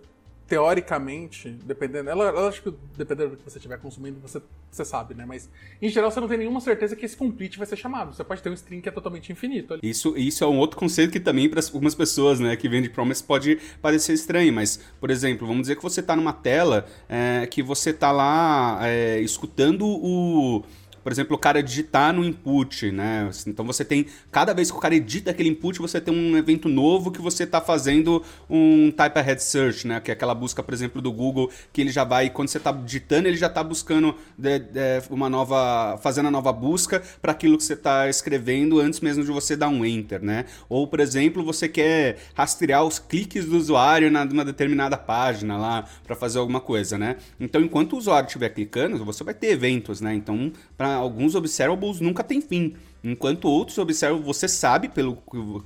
[0.48, 2.08] teoricamente, dependendo.
[2.08, 5.26] Ela, ela acho que dependendo do que você estiver consumindo, você, você sabe, né?
[5.26, 5.48] Mas
[5.80, 8.14] em geral você não tem nenhuma certeza que esse complete vai ser chamado.
[8.14, 9.74] Você pode ter um string que é totalmente infinito.
[9.74, 9.82] Ali.
[9.84, 12.88] Isso, isso é um outro conceito que também para algumas pessoas, né, que vêm de
[12.88, 17.46] promise pode parecer estranho, mas, por exemplo, vamos dizer que você está numa tela é,
[17.46, 20.64] que você está lá é, escutando o
[21.02, 23.30] por exemplo, o cara digitar no input, né?
[23.46, 26.68] Então você tem, cada vez que o cara edita aquele input, você tem um evento
[26.68, 30.00] novo que você está fazendo um type ahead search, né?
[30.00, 32.72] Que é aquela busca, por exemplo, do Google, que ele já vai, quando você está
[32.72, 37.56] digitando, ele já está buscando de, de, uma nova, fazendo a nova busca para aquilo
[37.56, 40.44] que você está escrevendo antes mesmo de você dar um enter, né?
[40.68, 46.16] Ou, por exemplo, você quer rastrear os cliques do usuário numa determinada página lá para
[46.16, 47.16] fazer alguma coisa, né?
[47.38, 50.14] Então, enquanto o usuário estiver clicando, você vai ter eventos, né?
[50.14, 52.74] Então, para alguns observables nunca tem fim.
[53.02, 55.16] Enquanto outros observam, você sabe, pelo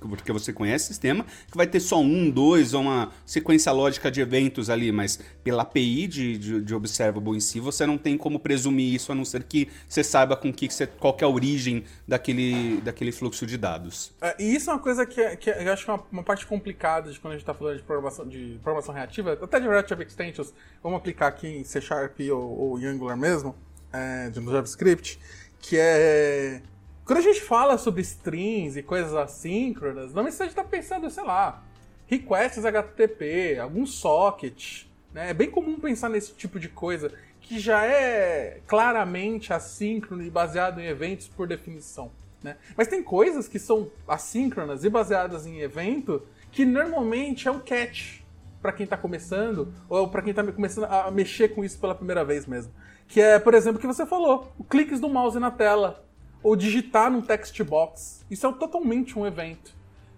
[0.00, 4.10] porque você conhece o sistema, que vai ter só um, dois, ou uma sequência lógica
[4.10, 8.18] de eventos ali, mas pela API de, de, de observable em si, você não tem
[8.18, 11.26] como presumir isso, a não ser que você saiba com que você, qual que é
[11.26, 14.12] a origem daquele, daquele fluxo de dados.
[14.20, 16.46] É, e isso é uma coisa que, que eu acho que é uma, uma parte
[16.46, 20.04] complicada de quando a gente está falando de programação, de programação reativa, até de Reactive
[20.04, 23.54] Extensions, vamos aplicar aqui em C Sharp ou, ou em Angular mesmo,
[23.92, 25.18] é, de JavaScript,
[25.60, 26.62] que é
[27.04, 31.62] quando a gente fala sobre strings e coisas assíncronas, não necessariamente está pensando, sei lá,
[32.06, 34.84] requests HTTP, algum socket.
[35.12, 35.30] Né?
[35.30, 40.80] É bem comum pensar nesse tipo de coisa que já é claramente assíncrono e baseado
[40.80, 42.10] em eventos por definição.
[42.42, 42.56] Né?
[42.76, 48.21] Mas tem coisas que são assíncronas e baseadas em evento que normalmente é um catch
[48.62, 52.24] para quem está começando ou para quem está começando a mexer com isso pela primeira
[52.24, 52.72] vez mesmo.
[53.08, 56.04] Que é, por exemplo, o que você falou, o cliques do mouse na tela
[56.42, 58.24] ou digitar num text box.
[58.30, 59.74] Isso é totalmente um evento.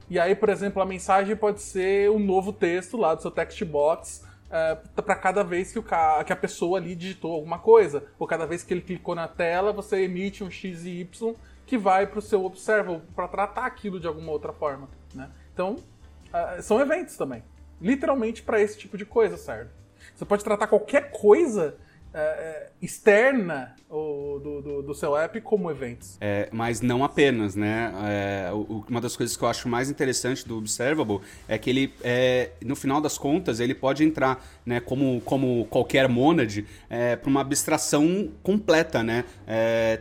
[0.08, 3.64] E aí, por exemplo, a mensagem pode ser um novo texto lá do seu text
[3.64, 8.04] box é, para cada vez que, o que a pessoa ali digitou alguma coisa.
[8.18, 11.34] Ou cada vez que ele clicou na tela, você emite um X e Y
[11.66, 14.88] que vai para o seu observer para tratar aquilo de alguma outra forma.
[15.14, 15.30] Né?
[15.52, 17.42] Então, uh, são eventos também.
[17.84, 19.68] Literalmente para esse tipo de coisa serve.
[20.14, 21.76] Você pode tratar qualquer coisa
[22.16, 26.16] é, é, externa o, do, do, do, seu app como eventos.
[26.20, 27.92] É, mas não apenas, né?
[28.06, 31.92] É, o, uma das coisas que eu acho mais interessante do Observable é que ele,
[32.04, 37.28] é, no final das contas, ele pode entrar, né, como, como qualquer monad, é, para
[37.28, 39.24] uma abstração completa, né?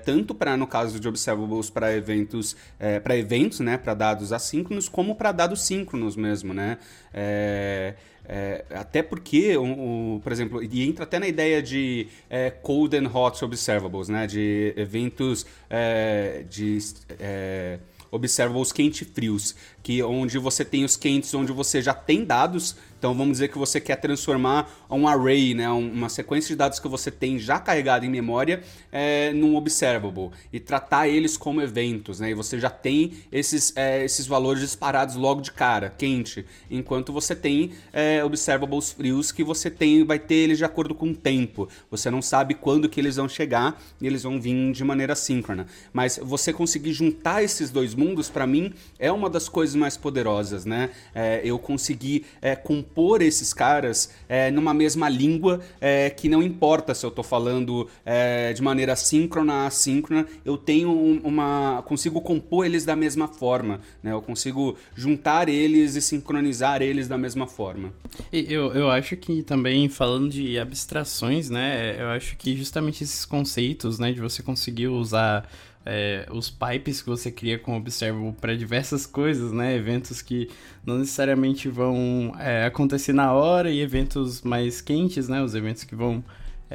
[0.05, 2.55] tanto para, no caso de Observables, para eventos,
[3.03, 6.77] para eventos, né, para dados assíncronos, como para dados síncronos mesmo, né?
[7.13, 12.49] É, é, até porque, o, o, por exemplo, e entra até na ideia de é,
[12.49, 14.25] cold and hot observables, né?
[14.25, 16.77] De eventos é, de
[17.19, 22.75] é, observables quente frios, que onde você tem os quentes, onde você já tem dados
[23.03, 26.87] então vamos dizer que você quer transformar um array, né, uma sequência de dados que
[26.87, 32.29] você tem já carregado em memória, é, num observable e tratar eles como eventos, né?
[32.29, 37.35] E você já tem esses, é, esses valores disparados logo de cara, quente, enquanto você
[37.35, 41.67] tem é, observables frios que você tem, vai ter eles de acordo com o tempo.
[41.91, 45.67] Você não sabe quando que eles vão chegar e eles vão vir de maneira síncrona.
[45.91, 50.63] Mas você conseguir juntar esses dois mundos, para mim, é uma das coisas mais poderosas,
[50.63, 50.89] né?
[51.13, 52.55] É, eu conseguir é,
[52.93, 57.89] compor esses caras é, numa mesma língua é, que não importa se eu estou falando
[58.05, 60.91] é, de maneira síncrona, assíncrona, eu tenho
[61.23, 61.83] uma.
[61.85, 64.11] consigo compor eles da mesma forma, né?
[64.11, 67.91] Eu consigo juntar eles e sincronizar eles da mesma forma.
[68.31, 71.99] Eu, eu acho que também, falando de abstrações, né?
[71.99, 75.49] Eu acho que justamente esses conceitos, né, de você conseguir usar
[75.85, 79.75] é, os pipes que você cria com o Observable para diversas coisas, né?
[79.75, 80.49] Eventos que
[80.85, 85.41] não necessariamente vão é, acontecer na hora e eventos mais quentes, né?
[85.41, 86.23] Os eventos que vão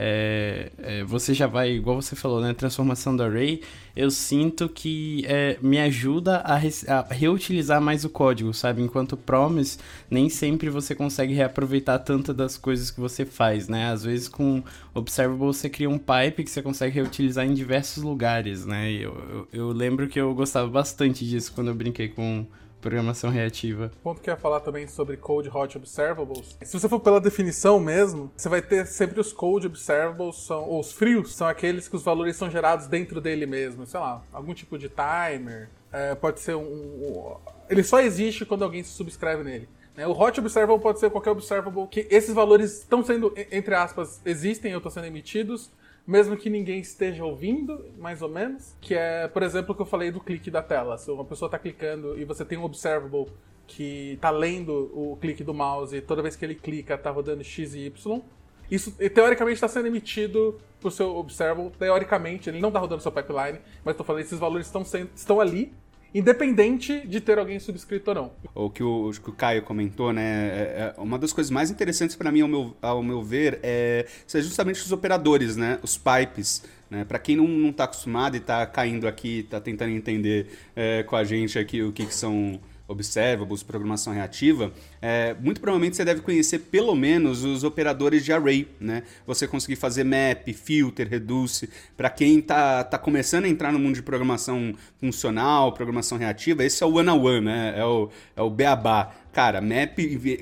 [0.01, 2.55] é, é, você já vai, igual você falou, né?
[2.55, 3.63] Transformação do array,
[3.97, 8.81] eu sinto que é, me ajuda a, re a, reutilizar mais o código, sabe?
[8.81, 9.77] Enquanto promise,
[10.09, 13.91] nem sempre você consegue reaproveitar tantas das coisas que você faz, né?
[13.91, 14.63] Às vezes com
[14.95, 18.93] Observable você cria um pipe que você consegue reutilizar em diversos lugares, né?
[18.93, 22.47] Eu, eu, eu lembro que eu gostava bastante disso quando eu brinquei com
[22.81, 23.91] programação reativa.
[24.01, 26.57] O ponto que eu ia falar também sobre Code Hot Observables.
[26.63, 30.93] Se você for pela definição mesmo, você vai ter sempre os Code Observables, são, os
[30.93, 33.87] frios, são aqueles que os valores são gerados dentro dele mesmo.
[33.87, 37.37] Sei lá, algum tipo de timer, é, pode ser um, um,
[37.69, 39.69] Ele só existe quando alguém se subscreve nele.
[39.97, 40.07] Né?
[40.07, 44.73] O Hot Observable pode ser qualquer observable que esses valores estão sendo, entre aspas, existem
[44.73, 45.71] ou estão sendo emitidos,
[46.09, 48.75] mesmo que ninguém esteja ouvindo, mais ou menos.
[48.81, 50.97] Que é, por exemplo, o que eu falei do clique da tela.
[50.97, 53.27] Se uma pessoa está clicando e você tem um observable
[53.67, 57.45] que está lendo o clique do mouse e toda vez que ele clica está rodando
[57.45, 58.23] X e Y.
[58.71, 61.71] Isso, teoricamente, está sendo emitido para o seu observable.
[61.79, 65.39] Teoricamente, ele não está rodando seu pipeline, mas estou falando, esses valores estão, sendo, estão
[65.39, 65.75] ali
[66.15, 68.33] independente de ter alguém subscrito ou não.
[68.55, 70.23] O que o, que o Caio comentou, né?
[70.23, 74.07] É, é uma das coisas mais interessantes para mim, ao meu, ao meu ver, é
[74.27, 75.79] ser justamente os operadores, né?
[75.83, 76.63] Os pipes.
[76.91, 77.05] Né?
[77.05, 81.25] Para quem não está acostumado e está caindo aqui, está tentando entender é, com a
[81.25, 86.59] gente aqui o que, que são observables, programação reativa, é, muito provavelmente você deve conhecer
[86.59, 89.03] pelo menos os operadores de array, né?
[89.27, 91.69] Você conseguir fazer map, filter, reduce.
[91.97, 96.83] Para quem está tá começando a entrar no mundo de programação funcional, programação reativa, esse
[96.83, 97.75] é o one on one, né?
[97.77, 99.13] É o, é o beabá.
[99.33, 99.99] cara, map,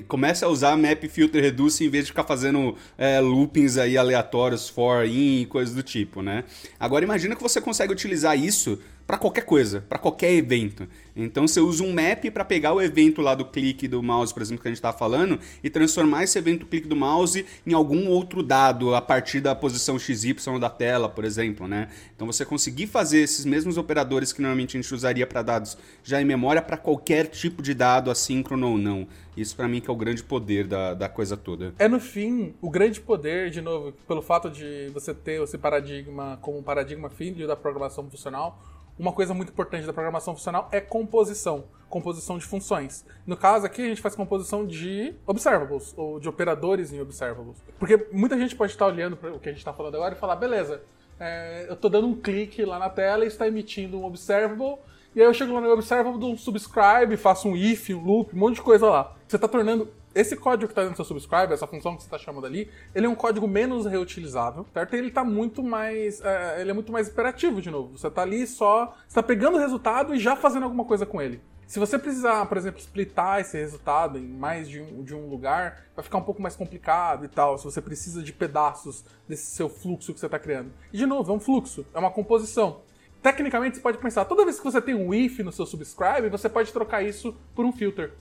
[0.07, 4.69] começa a usar map filter reduce em vez de ficar fazendo é, loopings aí aleatórios
[4.69, 6.45] for, in e coisas do tipo, né?
[6.79, 10.85] Agora imagina que você consegue utilizar isso para qualquer coisa, para qualquer evento.
[11.15, 14.41] Então você usa um map para pegar o evento lá do clique do mouse, por
[14.41, 18.09] exemplo, que a gente estava falando, e transformar esse evento clique do mouse em algum
[18.09, 21.87] outro dado a partir da posição XY da tela, por exemplo, né?
[22.13, 26.21] Então você conseguir fazer esses mesmos operadores que normalmente a gente usaria para dados já
[26.21, 29.07] em memória para qualquer tipo de dado, assíncrono ou não.
[29.37, 31.73] Isso para mim que é o grande poder da, da coisa toda.
[31.79, 36.37] É no fim o grande poder, de novo, pelo fato de você ter esse paradigma
[36.41, 38.59] como um paradigma filho da programação funcional,
[38.97, 41.65] uma coisa muito importante da programação funcional é composição.
[41.89, 43.05] Composição de funções.
[43.25, 47.63] No caso aqui, a gente faz composição de observables, ou de operadores em observables.
[47.79, 50.17] Porque muita gente pode estar olhando para o que a gente está falando agora e
[50.17, 50.81] falar, beleza,
[51.19, 54.77] é, eu estou dando um clique lá na tela e está emitindo um observable,
[55.15, 58.35] e aí eu chego lá no observable, dou um subscribe, faço um if, um loop,
[58.35, 59.15] um monte de coisa lá.
[59.27, 62.07] Você está tornando esse código que está dentro do seu subscribe, essa função que você
[62.07, 64.95] está chamando ali, ele é um código menos reutilizável, certo?
[64.95, 67.95] E ele está muito mais, é, ele é muito mais imperativo de novo.
[67.97, 71.39] Você está ali só, está pegando o resultado e já fazendo alguma coisa com ele.
[71.67, 75.85] Se você precisar, por exemplo, splitar esse resultado em mais de um, de um lugar,
[75.95, 77.57] vai ficar um pouco mais complicado e tal.
[77.57, 80.71] Se você precisa de pedaços desse seu fluxo que você está criando.
[80.91, 82.81] E de novo, é um fluxo, é uma composição.
[83.21, 86.47] Tecnicamente, você pode pensar, toda vez que você tem um if no seu subscribe, você
[86.47, 88.13] pode trocar isso por um filter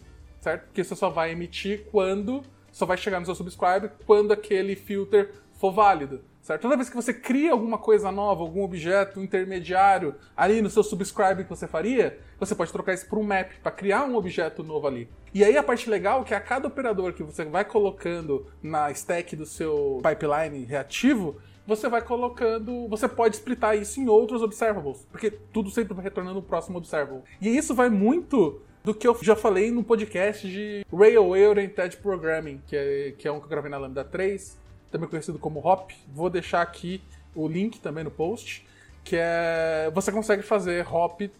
[0.46, 0.66] certo?
[0.66, 5.32] Porque você só vai emitir quando, só vai chegar no seu subscribe quando aquele filter
[5.54, 6.62] for válido, certo?
[6.62, 11.42] Toda vez que você cria alguma coisa nova, algum objeto intermediário ali no seu subscribe
[11.42, 14.86] que você faria, você pode trocar isso por um map para criar um objeto novo
[14.86, 15.08] ali.
[15.34, 18.88] E aí a parte legal é que a cada operador que você vai colocando na
[18.92, 25.04] stack do seu pipeline reativo, você vai colocando, você pode splitar isso em outros observables,
[25.10, 27.24] porque tudo sempre vai retornando o próximo observable.
[27.40, 32.62] E isso vai muito do que eu já falei no podcast de Railway Oriented Programming,
[32.68, 34.56] que é, que é um que eu gravei na Lambda 3,
[34.92, 35.92] também conhecido como HOP.
[36.14, 37.02] Vou deixar aqui
[37.34, 38.64] o link também no post,
[39.02, 41.32] que é você consegue fazer HOP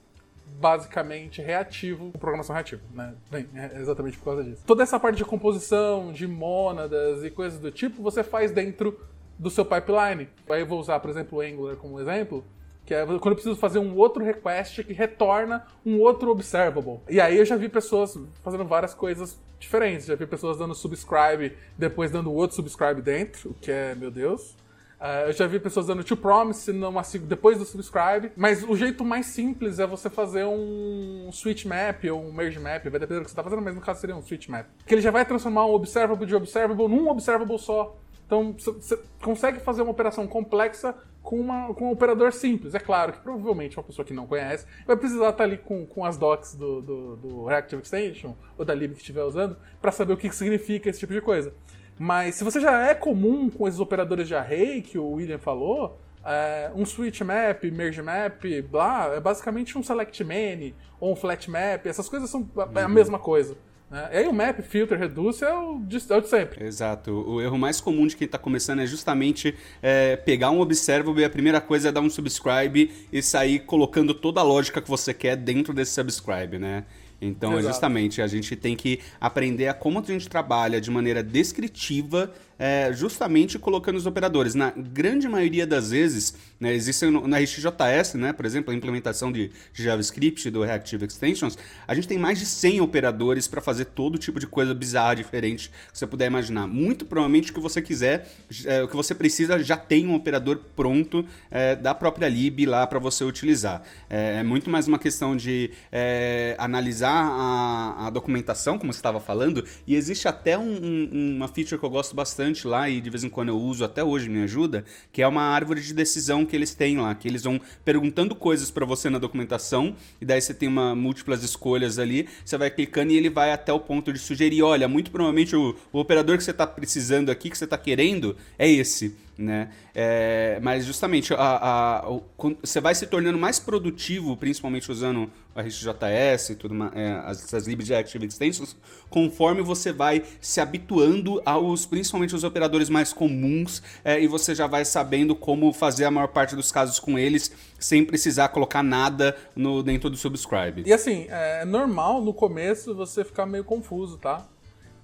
[0.59, 3.15] basicamente reativo, programação reativa, né?
[3.31, 4.65] Bem, é exatamente por causa disso.
[4.67, 8.99] Toda essa parte de composição, de mônadas e coisas do tipo, você faz dentro
[9.39, 10.29] do seu pipeline.
[10.51, 12.45] Aí eu vou usar, por exemplo, o Angular como exemplo
[12.87, 17.01] que é quando eu preciso fazer um outro request que retorna um outro observable.
[17.11, 20.07] E aí eu já vi pessoas fazendo várias coisas diferentes.
[20.07, 24.55] Já vi pessoas dando subscribe, depois dando outro subscribe dentro, o que é, meu Deus.
[24.99, 29.05] Uh, eu já vi pessoas dando to promise numa, depois do subscribe, mas o jeito
[29.05, 33.25] mais simples é você fazer um switch map ou um merge map, vai depender do
[33.25, 34.67] que você está fazendo, mas no caso seria um switch map.
[34.87, 37.95] Que ele já vai transformar um observable de observable num observable só.
[38.27, 40.95] Então você consegue fazer uma operação complexa
[41.27, 42.73] com, uma, com um operador simples.
[42.73, 46.05] É claro que provavelmente uma pessoa que não conhece vai precisar estar ali com, com
[46.05, 50.13] as docs do, do, do Reactive Extension ou da lib que estiver usando para saber
[50.13, 51.53] o que significa esse tipo de coisa.
[51.99, 55.99] Mas se você já é comum com esses operadores de array que o William falou,
[56.25, 61.51] é, um switch map, merge map, blá, é basicamente um select many ou um flat
[61.51, 61.87] map.
[61.87, 62.93] Essas coisas são é a uhum.
[62.93, 63.57] mesma coisa.
[63.91, 64.09] Né?
[64.13, 66.65] E aí o map, filter, reduce é o de, é o de sempre.
[66.65, 67.13] Exato.
[67.13, 71.25] O erro mais comum de quem está começando é justamente é, pegar um observable e
[71.25, 75.15] a primeira coisa é dar um subscribe e sair colocando toda a lógica que você
[75.15, 76.85] quer dentro desse subscribe, né?
[77.21, 77.69] Então, Exato.
[77.69, 82.91] justamente, a gente tem que aprender a como a gente trabalha de maneira descritiva é,
[82.93, 84.55] justamente colocando os operadores.
[84.55, 89.51] Na grande maioria das vezes, né, existe na RxJS, né, por exemplo, a implementação de
[89.73, 94.41] JavaScript do Reactive Extensions, a gente tem mais de 100 operadores para fazer todo tipo
[94.41, 96.67] de coisa bizarra, diferente que você puder imaginar.
[96.67, 98.31] Muito provavelmente o que você quiser,
[98.65, 102.87] é, o que você precisa já tem um operador pronto é, da própria lib lá
[102.87, 103.83] para você utilizar.
[104.09, 109.21] É, é, muito mais uma questão de é, analisar a, a, documentação, como você estava
[109.21, 113.01] falando, e existe até um, um, uma feature que eu gosto bastante bastante lá e
[113.01, 115.93] de vez em quando eu uso até hoje me ajuda, que é uma árvore de
[115.93, 120.25] decisão que eles têm lá, que eles vão perguntando coisas para você na documentação e
[120.25, 123.81] daí você tem uma múltiplas escolhas ali, você vai clicando e ele vai até o
[123.81, 127.59] ponto de sugerir, olha, muito provavelmente o, o operador que você está precisando aqui, que
[127.59, 129.71] você está querendo, é esse né?
[129.95, 132.21] É, mas justamente a, a,
[132.63, 137.67] você vai se tornando mais produtivo, principalmente usando a RxJS e tudo, é, as, as
[137.67, 138.77] libs de Active Extensions,
[139.09, 144.67] conforme você vai se habituando aos, principalmente os operadores mais comuns, é, e você já
[144.67, 149.37] vai sabendo como fazer a maior parte dos casos com eles, sem precisar colocar nada
[149.55, 150.83] no dentro do subscribe.
[150.87, 154.47] E assim, é normal no começo você ficar meio confuso, tá?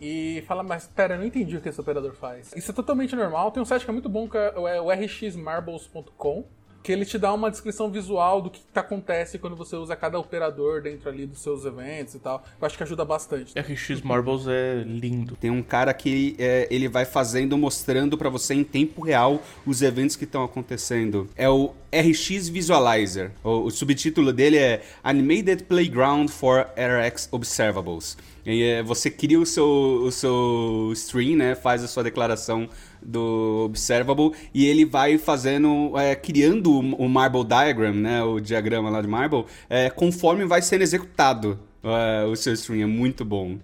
[0.03, 2.53] E fala, mas pera, eu não entendi o que esse operador faz.
[2.57, 3.53] Isso é totalmente normal.
[3.53, 6.45] Tem um site que é muito bom, que é o rxmarbles.com,
[6.83, 10.19] que ele te dá uma descrição visual do que, que acontece quando você usa cada
[10.19, 12.45] operador dentro ali dos seus eventos e tal.
[12.61, 13.55] Eu acho que ajuda bastante.
[13.57, 15.37] RX Marbles é lindo.
[15.37, 19.83] Tem um cara que é, ele vai fazendo, mostrando para você em tempo real os
[19.83, 21.31] eventos que estão acontecendo.
[21.37, 23.31] É o RX Visualizer.
[23.45, 28.17] O, o, subtítulo dele é Animated Playground for RX Observables.
[28.45, 31.55] E, é, você cria o seu, o seu stream, né?
[31.55, 32.69] Faz a sua declaração
[33.01, 39.01] do Observable e ele vai fazendo, é, criando o Marble Diagram, né, o diagrama lá
[39.01, 42.83] de Marble, é, conforme vai sendo executado é, o seu stream.
[42.83, 43.59] É muito bom.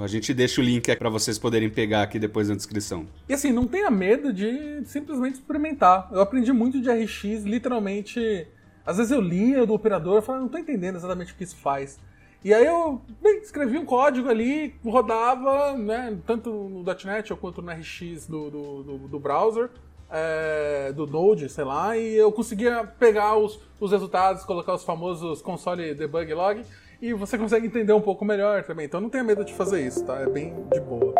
[0.00, 3.06] A gente deixa o link para vocês poderem pegar aqui depois na descrição.
[3.28, 6.08] E assim, não tenha medo de simplesmente experimentar.
[6.10, 8.48] Eu aprendi muito de RX, literalmente.
[8.84, 11.56] Às vezes eu lia do operador e falava, não tô entendendo exatamente o que isso
[11.56, 11.98] faz.
[12.44, 17.72] E aí eu bem, escrevi um código ali, rodava, né, tanto no .NET quanto no
[17.72, 19.70] RX do, do, do, do browser,
[20.10, 25.40] é, do Node, sei lá, e eu conseguia pegar os, os resultados, colocar os famosos
[25.40, 26.62] console debug log,
[27.00, 28.84] e você consegue entender um pouco melhor também.
[28.84, 30.20] Então não tenha medo de fazer isso, tá?
[30.20, 31.14] É bem de boa.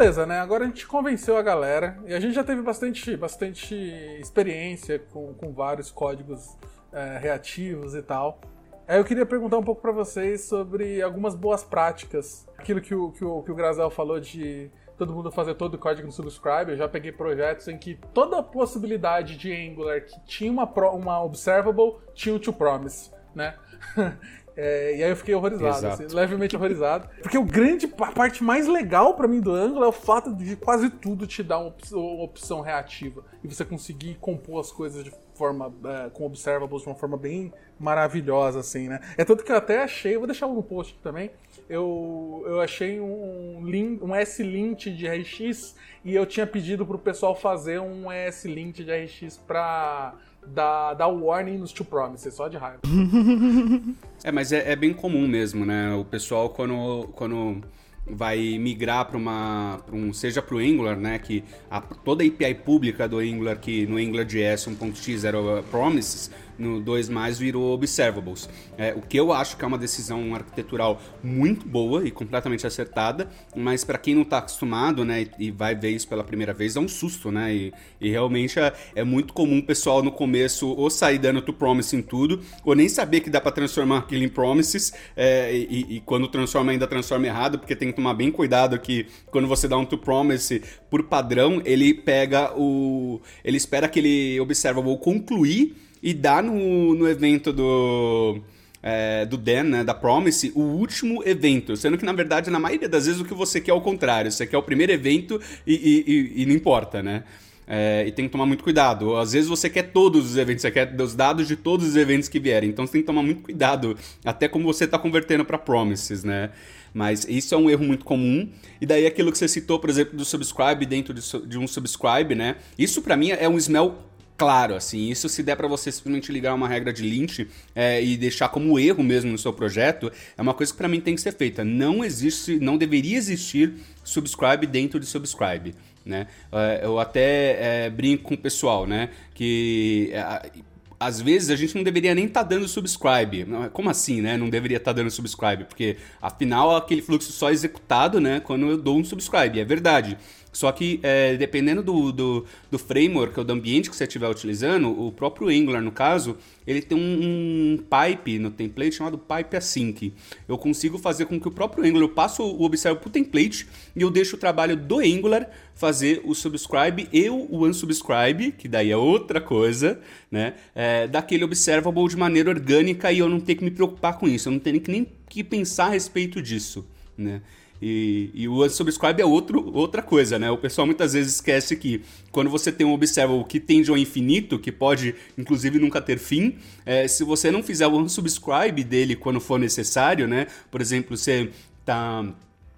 [0.00, 0.40] Beleza, né?
[0.40, 3.74] Agora a gente convenceu a galera e a gente já teve bastante, bastante
[4.18, 6.56] experiência com, com vários códigos
[6.90, 8.40] é, reativos e tal.
[8.88, 12.48] Aí eu queria perguntar um pouco para vocês sobre algumas boas práticas.
[12.56, 15.78] Aquilo que o, que o, que o Grazel falou de todo mundo fazer todo o
[15.78, 16.70] código no Subscribe.
[16.70, 21.22] Eu já peguei projetos em que toda a possibilidade de Angular que tinha uma, uma
[21.22, 23.54] observable tinha o to promise, né?
[24.62, 27.08] É, e aí eu fiquei horrorizado, assim, levemente horrorizado.
[27.22, 30.54] Porque o grande, a parte mais legal para mim do Angular é o fato de
[30.54, 33.24] quase tudo te dar uma opção, uma opção reativa.
[33.42, 37.50] E você conseguir compor as coisas de forma, é, com observables de uma forma bem
[37.78, 39.00] maravilhosa, assim, né?
[39.16, 41.30] É tanto que eu até achei, vou deixar no post aqui também,
[41.66, 43.64] eu, eu achei um,
[44.02, 49.38] um S-Lint de RX e eu tinha pedido pro pessoal fazer um S-Lint de RX
[49.38, 50.14] pra
[50.46, 52.80] dar, dar warning nos to promises, só de raiva.
[54.22, 55.94] é, mas é, é, bem comum mesmo, né?
[55.94, 57.62] O pessoal quando, quando
[58.06, 62.26] vai migrar para uma pra um seja para o Angular, né, que a, toda a
[62.26, 65.38] API pública do Angular que no AngularJS 1.x era
[65.70, 66.30] promises,
[66.60, 68.48] no 2 mais virou Observables.
[68.76, 73.28] É, o que eu acho que é uma decisão arquitetural muito boa e completamente acertada,
[73.56, 76.80] mas para quem não está acostumado, né, e vai ver isso pela primeira vez, é
[76.80, 77.54] um susto, né?
[77.54, 81.52] E, e realmente é, é, muito comum o pessoal no começo ou sair dando to
[81.52, 85.96] promise em tudo, ou nem saber que dá para transformar aquilo em promises, é, e,
[85.96, 89.66] e, quando transforma ainda transforma errado, porque tem que tomar bem cuidado que quando você
[89.66, 96.14] dá um to promise por padrão, ele pega o ele espera aquele observable concluir e
[96.14, 98.40] dá no, no evento do.
[98.82, 101.76] É, do Dan, né, da Promise, o último evento.
[101.76, 104.32] Sendo que, na verdade, na maioria das vezes o que você quer é o contrário.
[104.32, 107.24] Você quer o primeiro evento e, e, e, e não importa, né?
[107.72, 109.16] É, e tem que tomar muito cuidado.
[109.16, 112.28] Às vezes você quer todos os eventos, você quer os dados de todos os eventos
[112.28, 112.68] que vierem.
[112.68, 116.50] Então você tem que tomar muito cuidado, até como você está convertendo para promises, né?
[116.92, 118.48] Mas isso é um erro muito comum.
[118.80, 122.34] E daí aquilo que você citou, por exemplo, do subscribe dentro de, de um subscribe,
[122.34, 122.56] né?
[122.76, 124.09] Isso para mim é um smell
[124.40, 125.10] claro, assim.
[125.10, 127.40] Isso se der para você simplesmente ligar uma regra de lint
[127.74, 130.98] é, e deixar como erro mesmo no seu projeto, é uma coisa que para mim
[130.98, 131.62] tem que ser feita.
[131.62, 135.74] Não existe, não deveria existir subscribe dentro de subscribe.
[136.06, 136.26] Né?
[136.50, 139.10] É, eu até é, brinco com o pessoal, né?
[139.34, 140.50] Que é,
[140.98, 143.46] às vezes a gente não deveria nem estar tá dando subscribe.
[143.74, 144.38] Como assim, né?
[144.38, 145.64] Não deveria estar tá dando subscribe?
[145.64, 148.40] Porque afinal aquele fluxo só é executado, né?
[148.40, 149.60] Quando eu dou um subscribe.
[149.60, 150.16] É verdade.
[150.52, 154.88] Só que, é, dependendo do, do, do, framework ou do ambiente que você estiver utilizando,
[154.90, 156.36] o próprio Angular, no caso,
[156.66, 160.12] ele tem um, um, pipe no template chamado pipe async.
[160.48, 163.68] Eu consigo fazer com que o próprio Angular, eu passo o observe para o template
[163.94, 168.90] e eu deixo o trabalho do Angular fazer o subscribe e o unsubscribe, que daí
[168.90, 170.54] é outra coisa, né?
[170.74, 174.48] É, daquele observable de maneira orgânica e eu não tenho que me preocupar com isso,
[174.48, 176.84] eu não tenho que nem que pensar a respeito disso,
[177.16, 177.40] né?
[177.82, 180.50] E, e o unsubscribe é outro, outra coisa, né?
[180.50, 184.58] O pessoal muitas vezes esquece que quando você tem um observable que tende ao infinito,
[184.58, 189.40] que pode inclusive nunca ter fim, é, se você não fizer o unsubscribe dele quando
[189.40, 190.46] for necessário, né?
[190.70, 191.50] Por exemplo, você
[191.84, 192.24] tá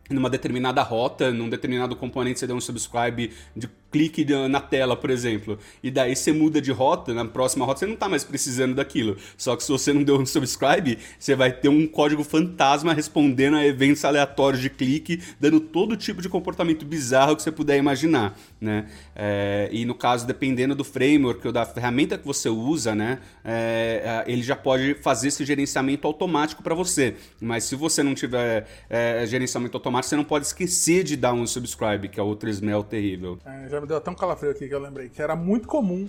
[0.09, 5.11] numa determinada rota, num determinado componente você deu um subscribe de clique na tela, por
[5.11, 5.59] exemplo.
[5.83, 9.17] E daí você muda de rota, na próxima rota você não está mais precisando daquilo.
[9.37, 13.57] Só que se você não deu um subscribe, você vai ter um código fantasma respondendo
[13.57, 18.37] a eventos aleatórios de clique, dando todo tipo de comportamento bizarro que você puder imaginar,
[18.61, 18.87] né?
[19.15, 23.19] É, e no caso, dependendo do framework ou da ferramenta que você usa, né?
[23.45, 27.15] É, ele já pode fazer esse gerenciamento automático para você.
[27.41, 31.47] Mas se você não tiver é, gerenciamento automático, você não pode esquecer de dar um
[31.47, 33.39] subscribe, que é outro smell terrível.
[33.45, 36.09] É, já me deu até um calafrio aqui que eu lembrei, que era muito comum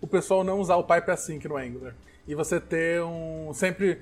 [0.00, 1.94] o pessoal não usar o pipe async no Angular
[2.26, 3.98] e você ter um sempre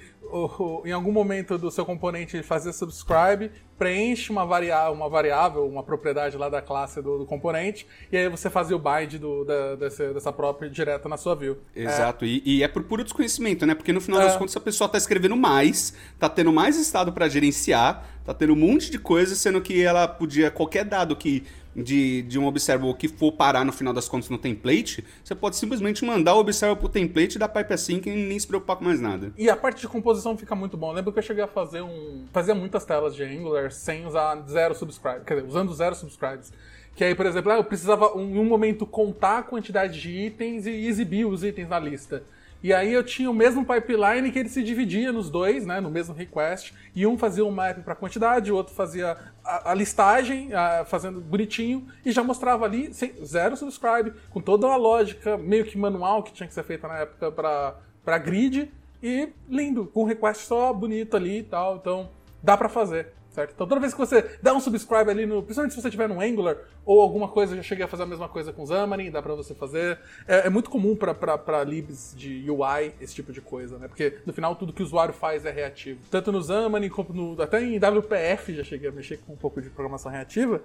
[0.85, 6.37] em algum momento do seu componente fazer subscribe preenche uma variável uma variável uma propriedade
[6.37, 10.13] lá da classe do, do componente e aí você fazia o bind do, da, dessa,
[10.13, 12.29] dessa própria direto na sua view exato é.
[12.29, 14.25] E, e, é por puro desconhecimento né porque no final é.
[14.25, 18.53] das contas a pessoa está escrevendo mais está tendo mais estado para gerenciar está tendo
[18.53, 21.43] um monte de coisa sendo que ela podia qualquer dado que
[21.75, 25.57] de, de um observable que for parar no final das contas no template, você pode
[25.57, 29.01] simplesmente mandar o observable pro template da pipe async e nem se preocupar com mais
[29.01, 29.33] nada.
[29.37, 30.93] E a parte de composição fica muito bom.
[30.93, 32.25] Lembro que eu cheguei a fazer um.
[32.33, 35.25] Fazia muitas telas de Angular sem usar zero subscribes.
[35.25, 36.53] Quer dizer, usando zero subscribes.
[36.95, 40.67] Que aí, por exemplo, ah, eu precisava em um momento contar a quantidade de itens
[40.67, 42.25] e exibir os itens na lista.
[42.63, 45.91] E aí eu tinha o mesmo pipeline que ele se dividia nos dois, né, no
[45.91, 50.53] mesmo request, e um fazia um map para quantidade, o outro fazia a, a listagem,
[50.53, 55.65] a, fazendo bonitinho, e já mostrava ali sem, zero subscribe, com toda a lógica meio
[55.65, 58.71] que manual que tinha que ser feita na época para grid,
[59.03, 62.11] e lindo, com request só bonito ali e tal, então
[62.43, 63.53] dá para fazer certo?
[63.55, 66.21] Então toda vez que você dá um subscribe ali, no, principalmente se você tiver no
[66.21, 69.35] Angular ou alguma coisa, já cheguei a fazer a mesma coisa com Xamarin, dá pra
[69.35, 69.99] você fazer.
[70.27, 73.89] É, é muito comum para libs de UI esse tipo de coisa, né?
[73.89, 76.01] Porque no final tudo que o usuário faz é reativo.
[76.11, 79.61] Tanto no Xamarin como no, até em WPF já cheguei a mexer com um pouco
[79.61, 80.63] de programação reativa.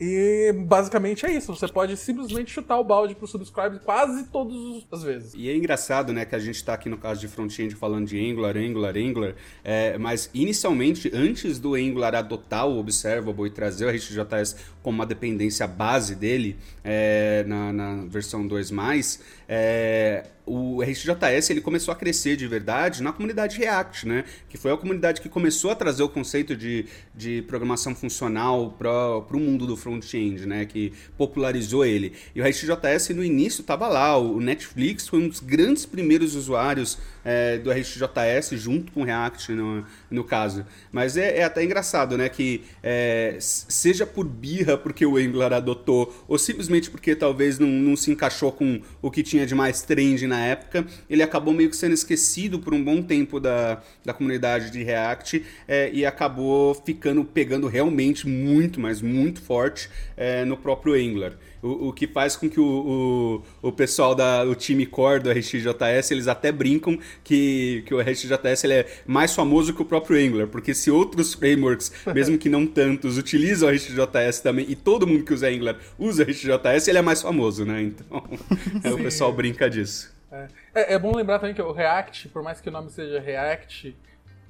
[0.00, 1.54] E basicamente é isso.
[1.54, 5.34] Você pode simplesmente chutar o balde pro subscribe quase todas as vezes.
[5.34, 8.18] E é engraçado, né, que a gente tá aqui no caso de front-end falando de
[8.18, 9.34] Angular, Angular, Angular,
[9.64, 15.06] é, mas inicialmente, antes do Angular adotar o Observable e trazer o HTJS como uma
[15.06, 22.36] dependência base dele é, na, na versão 2+, é, o RxJS ele começou a crescer
[22.36, 24.24] de verdade na comunidade React, né?
[24.48, 29.36] Que foi a comunidade que começou a trazer o conceito de, de programação funcional para
[29.36, 30.64] o mundo do front-end, né?
[30.64, 32.14] Que popularizou ele.
[32.34, 34.16] E o RxJS no início estava lá.
[34.16, 39.84] O Netflix foi um dos grandes primeiros usuários é, do RxJS junto com React no,
[40.10, 40.64] no caso.
[40.92, 42.28] Mas é, é até engraçado, né?
[42.28, 47.96] Que é, seja por birra porque o Angular adotou ou simplesmente porque talvez não, não
[47.96, 51.76] se encaixou com o que tinha de mais trend na época, ele acabou meio que
[51.76, 57.24] sendo esquecido por um bom tempo da, da comunidade de React é, e acabou ficando
[57.24, 61.32] pegando realmente muito, mas muito forte é, no próprio Angular.
[61.62, 65.30] O, o, que faz com que o, o, o pessoal da o time core do
[65.30, 70.18] RxJS eles até brincam que, que o RxJS ele é mais famoso que o próprio
[70.18, 75.06] Angular, porque se outros frameworks, mesmo que não tantos, utilizam o RxJS também e todo
[75.06, 77.82] mundo que usa Angular usa o RxJS, ele é mais famoso, né?
[77.82, 78.22] Então
[78.84, 80.16] é, o pessoal brinca disso.
[80.30, 80.46] É.
[80.74, 83.96] É, é bom lembrar também que o React, por mais que o nome seja React,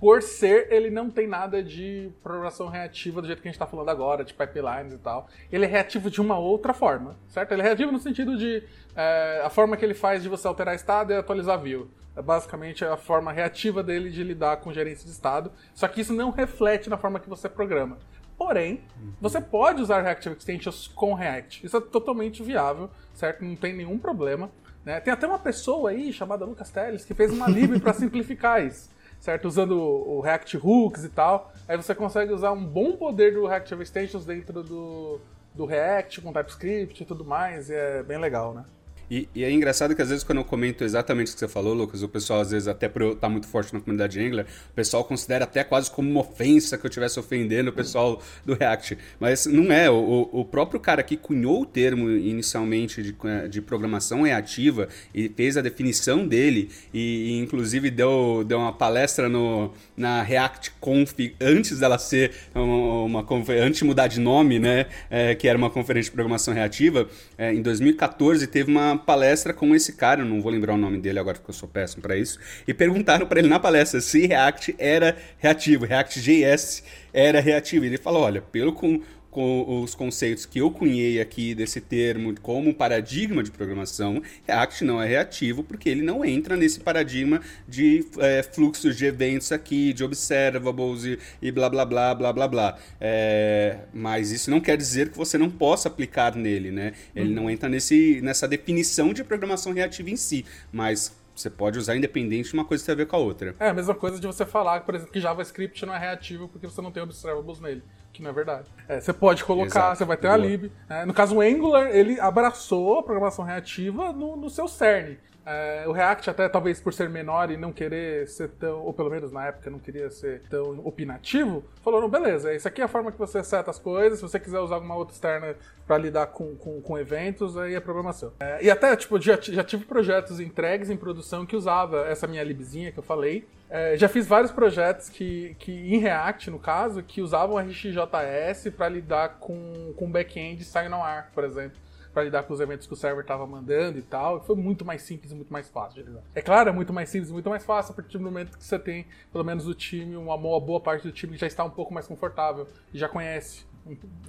[0.01, 3.67] por ser, ele não tem nada de programação reativa do jeito que a gente está
[3.67, 5.29] falando agora, de pipelines e tal.
[5.51, 7.53] Ele é reativo de uma outra forma, certo?
[7.53, 8.63] Ele é reativo no sentido de
[8.95, 11.91] é, a forma que ele faz de você alterar estado e atualizar view.
[12.15, 15.51] É basicamente a forma reativa dele de lidar com gerência de estado.
[15.75, 17.99] Só que isso não reflete na forma que você programa.
[18.37, 19.13] Porém, uhum.
[19.21, 21.67] você pode usar Reactive Extensions com React.
[21.67, 23.45] Isso é totalmente viável, certo?
[23.45, 24.49] Não tem nenhum problema.
[24.85, 25.01] Né?
[25.01, 28.97] Tem até uma pessoa aí chamada Lucas Teles que fez uma lib para simplificar isso
[29.21, 29.47] certo?
[29.47, 31.53] Usando o React Hooks e tal.
[31.67, 35.21] Aí você consegue usar um bom poder do Reactive Extensions dentro do,
[35.55, 38.65] do React, com TypeScript e tudo mais, e é bem legal, né?
[39.11, 41.75] E, e, é engraçado que às vezes quando eu comento exatamente o que você falou,
[41.75, 44.47] Lucas, o pessoal às vezes até por eu estar tá muito forte na comunidade Angular,
[44.71, 48.55] o pessoal considera até quase como uma ofensa que eu estivesse ofendendo o pessoal do
[48.55, 48.99] React.
[49.19, 49.91] Mas não é.
[49.91, 53.17] O, o próprio cara que cunhou o termo inicialmente de,
[53.49, 59.29] de programação reativa e fez a definição dele e, e inclusive deu, deu uma palestra
[59.29, 63.27] no, na React Conf antes dela ser uma, uma
[63.63, 67.53] antes de mudar de nome, né, é, que era uma conferência de programação reativa, é,
[67.53, 71.39] em 2014 teve uma palestra com esse cara, não vou lembrar o nome dele agora
[71.39, 75.17] porque eu sou péssimo para isso, e perguntaram para ele na palestra se React era
[75.39, 76.83] reativo, React.js
[77.13, 77.85] era reativo.
[77.85, 79.01] E ele falou: olha, pelo com
[79.31, 85.03] com os conceitos que eu cunhei aqui desse termo como paradigma de programação, React não
[85.03, 90.03] é reativo porque ele não entra nesse paradigma de é, fluxos de eventos aqui, de
[90.03, 92.79] observables e, e blá blá blá blá blá blá.
[93.01, 96.93] É, mas isso não quer dizer que você não possa aplicar nele, né?
[97.15, 97.35] Ele uhum.
[97.35, 102.51] não entra nesse, nessa definição de programação reativa em si, mas você pode usar independente
[102.51, 103.55] de uma coisa ter a ver com a outra.
[103.59, 106.67] É a mesma coisa de você falar, por exemplo, que JavaScript não é reativo porque
[106.67, 107.83] você não tem observables nele
[108.13, 108.67] que não é verdade.
[108.89, 109.99] É, você pode colocar, Exato.
[109.99, 110.35] você vai ter Boa.
[110.35, 110.73] a lib.
[110.89, 115.19] É, no caso, o Angular, ele abraçou a programação reativa no, no seu cerne.
[115.51, 119.09] É, o React, até talvez por ser menor e não querer ser tão, ou pelo
[119.09, 122.89] menos na época não queria ser tão opinativo, falou: não, beleza, isso aqui é a
[122.89, 124.19] forma que você seta as coisas.
[124.19, 127.81] Se você quiser usar alguma outra externa para lidar com, com, com, eventos, aí é
[127.81, 128.31] programação.
[128.41, 132.45] É, e até, tipo, já, já tive projetos entregues em produção que usava essa minha
[132.45, 133.49] libzinha que eu falei.
[133.71, 138.89] É, já fiz vários projetos que, que, em React, no caso, que usavam RxJS para
[138.91, 141.88] lidar com, com back-end sign-on-ar, por exemplo
[142.19, 144.43] para lidar com os eventos que o server estava mandando e tal.
[144.43, 146.23] Foi muito mais simples e muito mais fácil de lidar.
[146.35, 148.65] É claro, é muito mais simples e muito mais fácil a partir do momento que
[148.65, 151.95] você tem, pelo menos, o time, uma boa parte do time já está um pouco
[151.95, 153.68] mais confortável e já conhece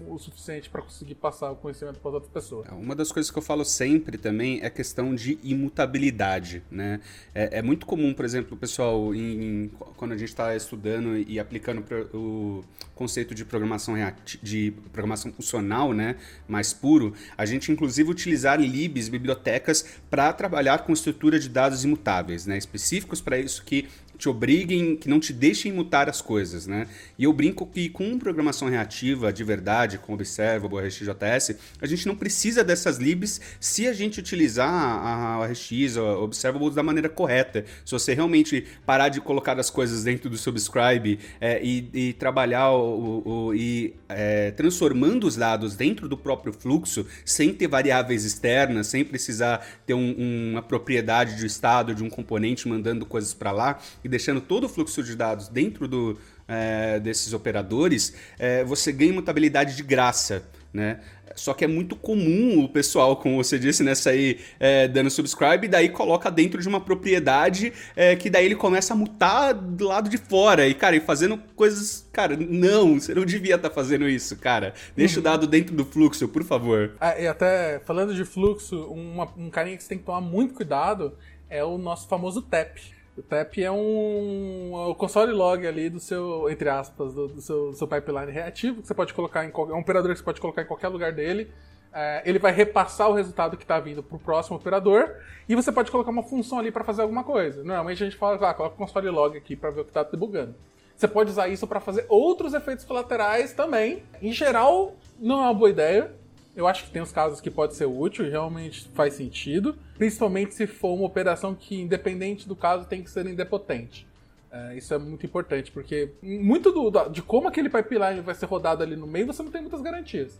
[0.08, 2.68] o suficiente para conseguir passar o conhecimento para outras pessoas.
[2.68, 7.00] É, uma das coisas que eu falo sempre também é a questão de imutabilidade, né?
[7.34, 11.84] É, é muito comum, por exemplo, pessoal, em, quando a gente está estudando e aplicando
[12.14, 12.64] o
[12.96, 13.96] conceito de programação
[14.42, 16.16] de programação funcional, né,
[16.48, 22.46] mais puro, a gente inclusive utilizar libs, bibliotecas, para trabalhar com estrutura de dados imutáveis,
[22.46, 23.88] né, específicos para isso que
[24.20, 26.88] te obriguem, que não te deixem mutar as coisas, né?
[27.18, 32.16] E eu brinco que com programação reativa de verdade, com Observable, RxJS, a gente não
[32.16, 37.64] precisa dessas libs se a gente utilizar a, RX, a Observable da maneira correta.
[37.86, 42.72] Se você realmente parar de colocar as coisas dentro do subscribe é, e, e, trabalhar
[42.72, 48.88] o, o, e é, transformando os dados dentro do próprio fluxo, sem ter variáveis externas,
[48.88, 53.80] sem precisar ter um, uma propriedade de estado de um componente mandando coisas para lá,
[54.10, 59.76] deixando todo o fluxo de dados dentro do, é, desses operadores, é, você ganha mutabilidade
[59.76, 60.44] de graça.
[60.74, 61.00] Né?
[61.36, 65.66] Só que é muito comum o pessoal, como você disse, né, sair é, dando subscribe
[65.66, 69.86] e daí coloca dentro de uma propriedade é, que daí ele começa a mutar do
[69.86, 72.08] lado de fora e, cara, e fazendo coisas.
[72.12, 74.74] Cara, não, você não devia estar tá fazendo isso, cara.
[74.96, 75.22] Deixa uhum.
[75.22, 76.92] o dado dentro do fluxo, por favor.
[77.00, 80.54] Ah, e até falando de fluxo, uma, um carinha que você tem que tomar muito
[80.54, 81.18] cuidado
[81.50, 82.78] é o nosso famoso TAP.
[83.20, 87.42] O TAP é um, é o console log ali do seu, entre aspas, do, do
[87.42, 90.20] seu, do seu pipeline reativo, que você pode colocar em qualquer, é um operador que
[90.20, 91.52] você pode colocar em qualquer lugar dele.
[91.94, 95.16] É, ele vai repassar o resultado que está vindo para o próximo operador
[95.50, 97.62] e você pode colocar uma função ali para fazer alguma coisa.
[97.62, 100.04] Normalmente a gente fala, ah, coloca o console log aqui para ver o que está
[100.04, 100.56] debugando.
[100.96, 104.04] Você pode usar isso para fazer outros efeitos colaterais também.
[104.22, 106.12] Em geral, não é uma boa ideia.
[106.56, 110.54] Eu acho que tem uns casos que pode ser útil e realmente faz sentido, principalmente
[110.56, 114.08] se for uma operação que, independente do caso, tem que ser indepotente.
[114.52, 118.84] É, isso é muito importante, porque muito do, de como aquele pipeline vai ser rodado
[118.84, 120.40] ali no meio, você não tem muitas garantias.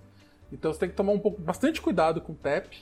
[0.52, 2.74] Então você tem que tomar um pouco, bastante cuidado com o TAP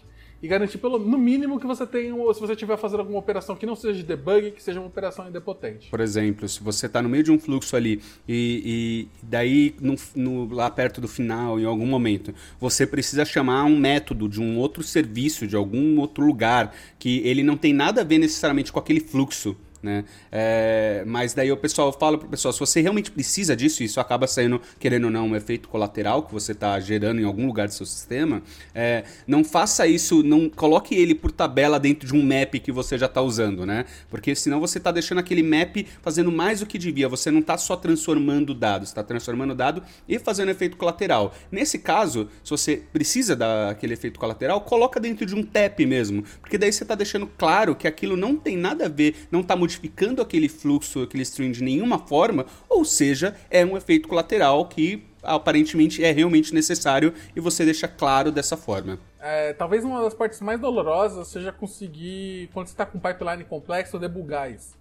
[0.42, 3.66] e garantir pelo no mínimo que você tenha, se você estiver fazendo alguma operação que
[3.66, 5.90] não seja de debug, que seja uma operação indepotente.
[5.90, 9.96] Por exemplo, se você está no meio de um fluxo ali e, e daí no,
[10.16, 14.58] no, lá perto do final, em algum momento, você precisa chamar um método de um
[14.58, 18.80] outro serviço, de algum outro lugar, que ele não tem nada a ver necessariamente com
[18.80, 19.56] aquele fluxo
[19.88, 20.04] né?
[20.30, 24.28] É, mas daí o pessoal fala pro pessoal, se você realmente precisa disso, isso acaba
[24.28, 27.74] saindo, querendo ou não, um efeito colateral que você está gerando em algum lugar do
[27.74, 28.44] seu sistema,
[28.76, 32.98] é, não faça isso, não coloque ele por tabela dentro de um map que você
[32.98, 33.86] já está usando, né?
[34.10, 37.58] Porque senão você está deixando aquele map fazendo mais do que devia, você não está
[37.58, 41.34] só transformando dados, está transformando dado e fazendo efeito colateral.
[41.50, 46.58] Nesse caso, se você precisa daquele efeito colateral, coloca dentro de um TAP mesmo, porque
[46.58, 49.77] daí você está deixando claro que aquilo não tem nada a ver, não está modificando
[50.22, 56.04] aquele fluxo, aquele stream de nenhuma forma, ou seja, é um efeito colateral que aparentemente
[56.04, 59.00] é realmente necessário e você deixa claro dessa forma.
[59.20, 64.00] É, talvez uma das partes mais dolorosas seja conseguir, quando você está com pipeline complexo,
[64.00, 64.78] debugar isso.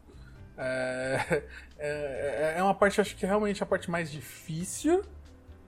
[1.79, 5.05] É, é, é, uma parte, acho que é realmente a parte mais difícil.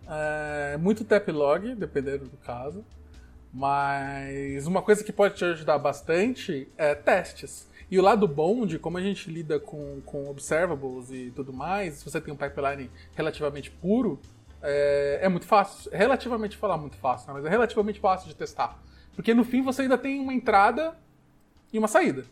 [0.09, 2.83] É, muito tap log, dependendo do caso.
[3.53, 7.69] Mas uma coisa que pode te ajudar bastante é testes.
[7.91, 11.95] E o lado bom de como a gente lida com, com observables e tudo mais,
[11.95, 14.21] se você tem um pipeline relativamente puro,
[14.63, 15.91] é, é muito fácil.
[15.93, 17.35] Relativamente falar muito fácil, né?
[17.35, 18.79] mas é relativamente fácil de testar.
[19.15, 20.97] Porque no fim você ainda tem uma entrada
[21.73, 22.25] e uma saída,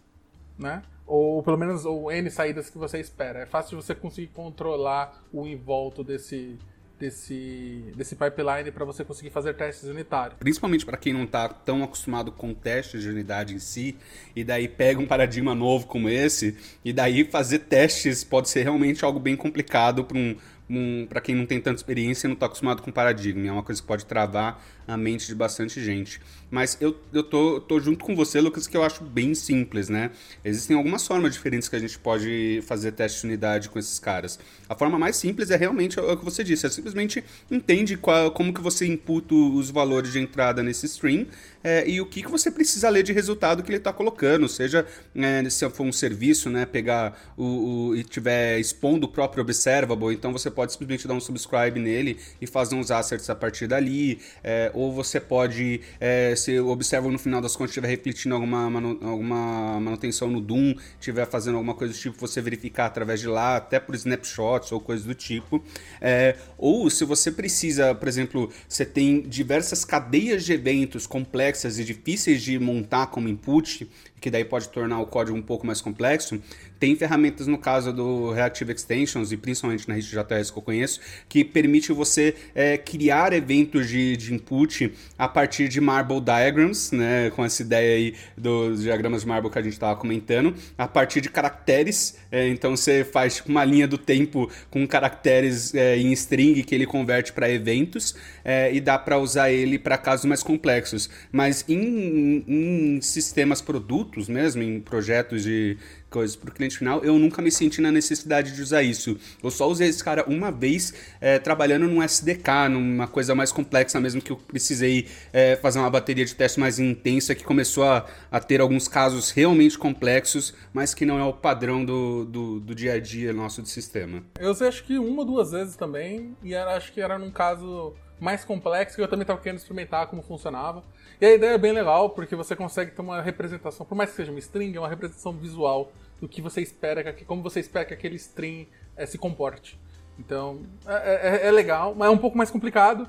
[0.59, 0.83] né?
[1.07, 3.41] Ou pelo menos ou N saídas que você espera.
[3.41, 6.59] É fácil de você conseguir controlar o envolto desse,
[6.99, 10.39] desse, desse pipeline para você conseguir fazer testes unitários.
[10.39, 13.97] Principalmente para quem não está tão acostumado com testes de unidade em si,
[14.35, 19.05] e daí pega um paradigma novo como esse, e daí fazer testes pode ser realmente
[19.05, 20.37] algo bem complicado para um,
[20.69, 23.47] um para quem não tem tanta experiência e não está acostumado com paradigma.
[23.47, 26.21] É uma coisa que pode travar a mente de bastante gente.
[26.51, 30.11] Mas eu, eu tô, tô junto com você, Lucas, que eu acho bem simples, né?
[30.45, 34.39] Existem algumas formas diferentes que a gente pode fazer teste de unidade com esses caras.
[34.69, 38.55] A forma mais simples é realmente o que você disse, é simplesmente entende qual, como
[38.55, 41.27] que você imputa os valores de entrada nesse stream
[41.65, 44.87] é, e o que, que você precisa ler de resultado que ele está colocando, seja
[45.17, 50.15] é, se for um serviço, né, pegar o, o e tiver expondo o próprio observable,
[50.15, 54.19] então você pode simplesmente dar um subscribe nele e fazer uns assets a partir dali,
[54.43, 58.99] é, ou você pode, é, se observa no final das contas estiver refletindo alguma, manu,
[59.03, 63.57] alguma manutenção no Doom, estiver fazendo alguma coisa do tipo, você verificar através de lá,
[63.57, 65.63] até por snapshots ou coisas do tipo.
[66.01, 71.85] É, ou se você precisa, por exemplo, você tem diversas cadeias de eventos complexas e
[71.85, 73.87] difíceis de montar como input,
[74.21, 76.41] que daí pode tornar o código um pouco mais complexo,
[76.79, 81.45] tem ferramentas no caso do Reactive Extensions e principalmente na RxJS que eu conheço, que
[81.45, 87.45] permite você é, criar eventos de, de input a partir de Marble Diagrams, né, com
[87.45, 91.29] essa ideia aí dos diagramas de Marble que a gente estava comentando, a partir de
[91.29, 92.17] caracteres.
[92.31, 96.75] É, então você faz tipo, uma linha do tempo com caracteres é, em string que
[96.75, 98.15] ele converte para eventos
[98.45, 101.09] é, e dá para usar ele para casos mais complexos.
[101.33, 105.77] Mas em, em sistemas produtos mesmo, em projetos de
[106.17, 109.19] coisas para o cliente final, eu nunca me senti na necessidade de usar isso.
[109.45, 114.01] Eu só usei esse cara uma vez é, trabalhando num SDK, numa coisa mais complexa
[114.01, 118.07] mesmo, que eu precisei é, fazer uma bateria de teste mais intensa, que começou a,
[118.31, 122.75] a, ter alguns casos realmente complexos, mas que não é o padrão do, do, do
[122.75, 124.23] dia a dia nosso de sistema.
[124.41, 127.31] Eu usei acho que uma ou duas vezes também, e era, acho que era num
[127.31, 130.83] caso mais complexo, que eu também estava querendo experimentar como funcionava.
[131.21, 134.17] E a ideia é bem legal, porque você consegue ter uma representação, por mais que
[134.17, 137.95] seja uma string, é uma representação visual do que você espera, como você espera que
[137.95, 139.79] aquele string é, se comporte.
[140.19, 143.09] Então, é, é, é, legal, mas é um pouco mais complicado.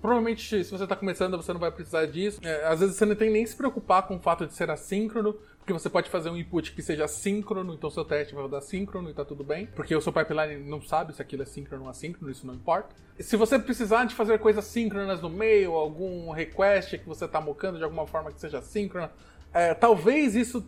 [0.00, 2.40] Provavelmente, se você está começando, você não vai precisar disso.
[2.44, 5.34] É, às vezes você não tem nem se preocupar com o fato de ser assíncrono,
[5.58, 9.10] porque você pode fazer um input que seja síncrono, então seu teste vai rodar síncrono
[9.10, 11.90] e tá tudo bem, porque o seu pipeline não sabe se aquilo é síncrono ou
[11.90, 12.94] assíncrono, isso não importa.
[13.18, 17.78] Se você precisar de fazer coisas síncronas no meio, algum request que você tá mocando
[17.78, 19.10] de alguma forma que seja síncrona,
[19.52, 20.64] é, talvez isso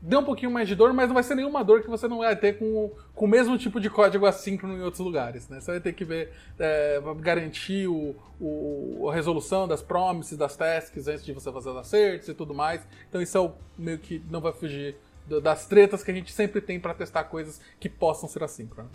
[0.00, 2.18] dê um pouquinho mais de dor, mas não vai ser nenhuma dor que você não
[2.18, 5.48] vai ter com, com o mesmo tipo de código assíncrono em outros lugares.
[5.48, 5.60] Né?
[5.60, 11.08] Você vai ter que ver, é, garantir o, o, a resolução das promises, das tasks
[11.08, 12.86] antes de você fazer os acertos e tudo mais.
[13.08, 14.96] Então isso é o, meio que não vai fugir
[15.42, 18.92] das tretas que a gente sempre tem para testar coisas que possam ser assíncronas.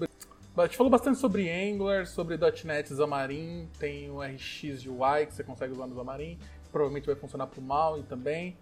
[0.55, 5.43] A gente falou bastante sobre Angular, sobre .NET Xamarin, tem o RX UI que você
[5.43, 6.37] consegue usar no Xamarin,
[6.71, 8.57] provavelmente vai funcionar para o Maui também.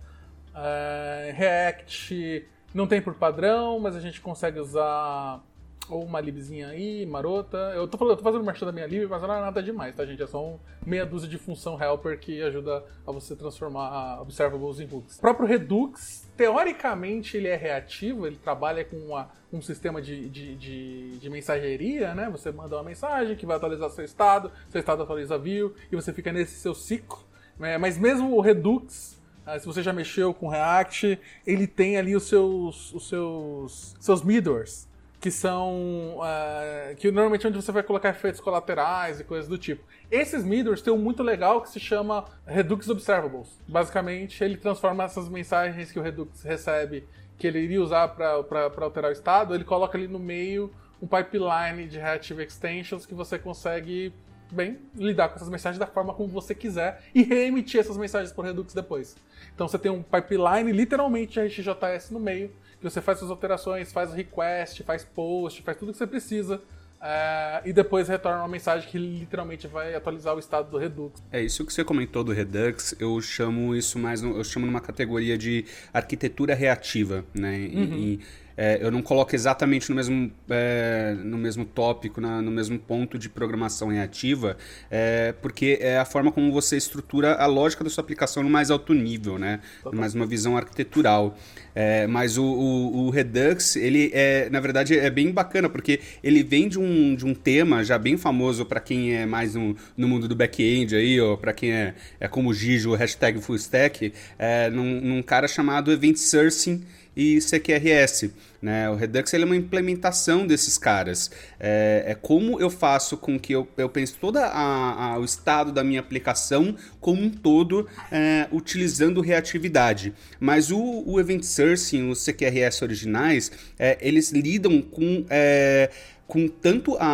[0.53, 5.41] Uh, React não tem por padrão, mas a gente consegue usar
[5.89, 7.57] ou uma libzinha aí, marota.
[7.75, 9.95] Eu tô, falando, eu tô fazendo merchan da minha lib, mas não é nada demais,
[9.95, 10.21] tá, gente?
[10.21, 14.85] É só um meia dúzia de função helper que ajuda a você transformar observables em
[14.85, 15.17] hooks.
[15.17, 20.55] O próprio Redux, teoricamente, ele é reativo, ele trabalha com uma, um sistema de, de,
[20.55, 22.29] de, de, mensageria, né?
[22.29, 26.13] Você manda uma mensagem que vai atualizar seu estado, seu estado atualiza view, e você
[26.13, 27.19] fica nesse seu ciclo.
[27.57, 27.77] Né?
[27.77, 29.18] Mas mesmo o Redux,
[29.57, 34.87] se você já mexeu com React, ele tem ali os seus, os seus, seus middlewares,
[35.19, 39.57] que são uh, que normalmente é onde você vai colocar efeitos colaterais e coisas do
[39.57, 39.83] tipo.
[40.11, 43.59] Esses middlewares têm um muito legal que se chama Redux Observables.
[43.67, 47.05] Basicamente, ele transforma essas mensagens que o Redux recebe,
[47.37, 48.33] que ele iria usar para
[48.81, 50.71] alterar o estado, ele coloca ali no meio
[51.01, 54.13] um pipeline de Reactive Extensions que você consegue
[54.51, 58.45] bem lidar com essas mensagens da forma como você quiser e reemitir essas mensagens por
[58.45, 59.15] Redux depois.
[59.53, 64.13] Então você tem um pipeline literalmente RxJS no meio, que você faz suas alterações, faz
[64.13, 66.61] request, faz post, faz tudo que você precisa.
[66.99, 71.23] Uh, e depois retorna uma mensagem que literalmente vai atualizar o estado do Redux.
[71.31, 75.37] É isso que você comentou do Redux, eu chamo isso mais, eu chamo numa categoria
[75.37, 77.55] de arquitetura reativa, né?
[77.73, 77.93] Uhum.
[77.97, 78.19] E,
[78.61, 83.17] é, eu não coloco exatamente no mesmo, é, no mesmo tópico, na, no mesmo ponto
[83.17, 84.57] de programação reativa,
[84.91, 88.69] é, porque é a forma como você estrutura a lógica da sua aplicação no mais
[88.69, 89.61] alto nível, né?
[89.93, 91.37] Mais uma visão arquitetural.
[91.73, 96.43] É, mas o, o, o, Redux, ele é, na verdade, é bem bacana, porque ele
[96.43, 100.05] vem de um, de um tema já bem famoso para quem é mais no, no
[100.05, 103.55] mundo do back-end aí, ou para quem é, é como o Gijo, o hashtag full
[103.55, 106.83] stack, é, num, num cara chamado Event Sourcing
[107.19, 108.31] e CQRS.
[108.61, 108.89] Né?
[108.89, 111.29] O Redux é uma implementação desses caras.
[111.59, 115.99] É, é como eu faço com que eu, eu pense todo o estado da minha
[115.99, 120.13] aplicação como um todo é, utilizando reatividade.
[120.39, 125.89] Mas o, o Event Sourcing, os CQRS originais, é, eles lidam com é,
[126.29, 127.05] com tanto a,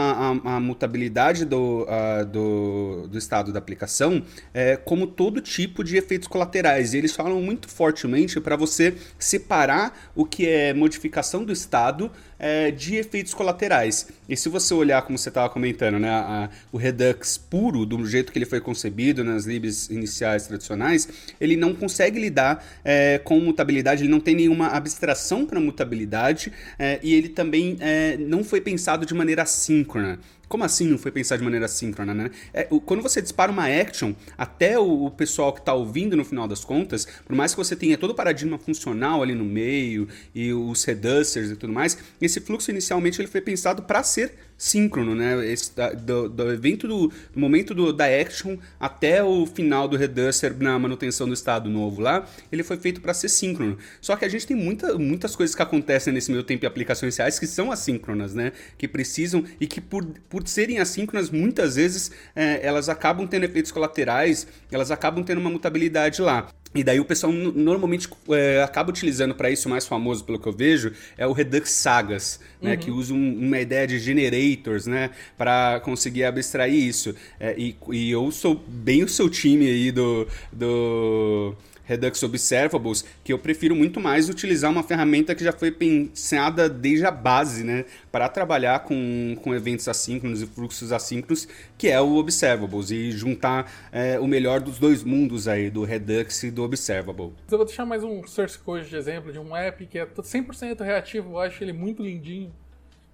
[0.43, 4.21] a, a mutabilidade do, a, do, do, estado da aplicação,
[4.53, 6.93] é, como todo tipo de efeitos colaterais.
[6.93, 12.11] E eles falam muito fortemente para você separar o que é modificação do estado
[12.45, 14.07] é, de efeitos colaterais.
[14.29, 18.31] E se você olhar, como você estava comentando, né, a, o Redux puro, do jeito
[18.31, 21.09] que ele foi concebido nas libs iniciais tradicionais,
[21.41, 26.99] ele não consegue lidar é, com mutabilidade, ele não tem nenhuma abstração para mutabilidade é,
[27.01, 30.19] e ele também é, não foi pensado de maneira assíncrona.
[30.47, 32.31] Como assim não foi pensar de maneira síncrona, né?
[32.53, 36.47] É, quando você dispara uma action, até o, o pessoal que está ouvindo no final
[36.47, 40.53] das contas, por mais que você tenha todo o paradigma funcional ali no meio e
[40.53, 45.45] os reducers e tudo mais, esse fluxo inicialmente ele foi pensado para ser síncrono, né?
[45.51, 50.55] Esse, do, do, evento do, do momento do, da action até o final do reducer
[50.57, 53.77] na manutenção do estado novo lá, ele foi feito para ser síncrono.
[53.99, 57.17] Só que a gente tem muita, muitas coisas que acontecem nesse meio tempo em aplicações
[57.17, 58.53] reais que são assíncronas, né?
[58.77, 63.71] Que precisam e que por, por serem assíncronas muitas vezes é, elas acabam tendo efeitos
[63.71, 66.49] colaterais, elas acabam tendo uma mutabilidade lá.
[66.75, 70.45] E daí o pessoal normalmente é, acaba utilizando para isso, o mais famoso pelo que
[70.45, 72.77] eu vejo, é o Redux Sagas, né, uhum.
[72.77, 77.15] que usa um, uma ideia de generators, né, para conseguir abstrair isso.
[77.39, 81.55] É, e, e eu sou bem o seu time aí do, do
[81.85, 87.05] Redux Observables, que eu prefiro muito mais utilizar uma ferramenta que já foi pensada desde
[87.05, 92.15] a base, né, para trabalhar com, com eventos assíncronos e fluxos assíncronos, que é o
[92.15, 97.33] Observables, e juntar é, o melhor dos dois mundos aí, do Redux e do Observable.
[97.49, 100.83] Eu vou deixar mais um source code de exemplo de um app que é 100%
[100.83, 102.51] reativo, eu acho ele muito lindinho,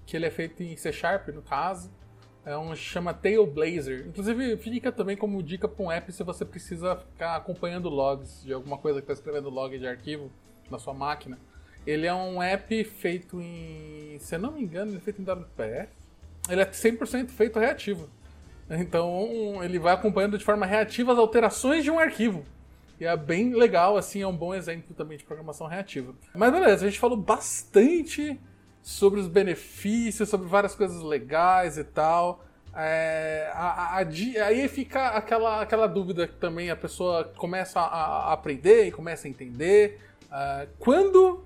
[0.05, 1.89] que ele é feito em C Sharp, no caso.
[2.45, 4.07] É um chama Tailblazer.
[4.07, 8.51] Inclusive, fica também como dica para um app se você precisa ficar acompanhando logs de
[8.51, 10.31] alguma coisa que está escrevendo log de arquivo
[10.69, 11.37] na sua máquina.
[11.85, 14.17] Ele é um app feito em.
[14.19, 15.89] Se eu não me engano, ele é feito em WPF.
[16.49, 18.09] Ele é 100% feito reativo.
[18.69, 22.43] Então, ele vai acompanhando de forma reativa as alterações de um arquivo.
[22.99, 26.13] E é bem legal, assim, é um bom exemplo também de programação reativa.
[26.33, 28.39] Mas beleza, a gente falou bastante
[28.81, 32.43] sobre os benefícios, sobre várias coisas legais e tal.
[32.73, 38.31] É, a, a, a, aí fica aquela, aquela dúvida que também a pessoa começa a,
[38.31, 39.99] aprender e começa a entender.
[40.23, 41.43] Uh, quando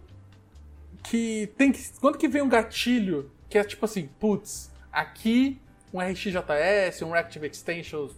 [1.03, 1.81] que tem que.
[1.99, 5.59] Quando que vem um gatilho que é tipo assim, putz, aqui
[5.93, 8.09] um RxJS, um Reactive Extension,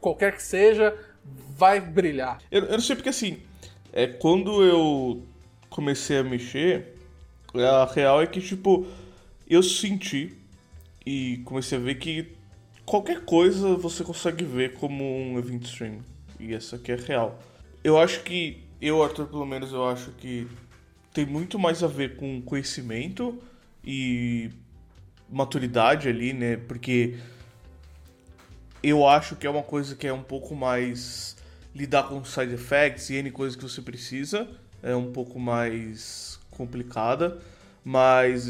[0.00, 0.96] qualquer que seja,
[1.56, 2.38] vai brilhar.
[2.50, 3.42] Eu, eu não sei porque assim,
[3.92, 5.22] é, quando eu
[5.68, 6.93] comecei a mexer,
[7.54, 8.86] a real é que, tipo,
[9.48, 10.36] eu senti
[11.04, 12.32] e comecei a ver que
[12.84, 16.00] qualquer coisa você consegue ver como um event stream.
[16.40, 17.38] E essa aqui é real.
[17.82, 20.46] Eu acho que, eu, Arthur, pelo menos, eu acho que
[21.12, 23.40] tem muito mais a ver com conhecimento
[23.84, 24.50] e
[25.30, 26.56] maturidade ali, né?
[26.56, 27.16] Porque
[28.82, 31.36] eu acho que é uma coisa que é um pouco mais
[31.74, 34.48] lidar com side effects e N coisas que você precisa.
[34.82, 37.38] É um pouco mais complicada,
[37.84, 38.48] mas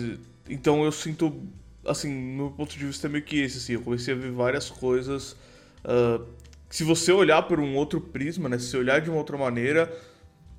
[0.49, 1.43] então eu sinto
[1.87, 4.31] assim, no meu ponto de vista é meio que esse, assim, eu comecei a ver
[4.31, 5.37] várias coisas.
[5.85, 6.25] Uh,
[6.71, 9.93] se você olhar por um outro prisma, né, se você olhar de uma outra maneira,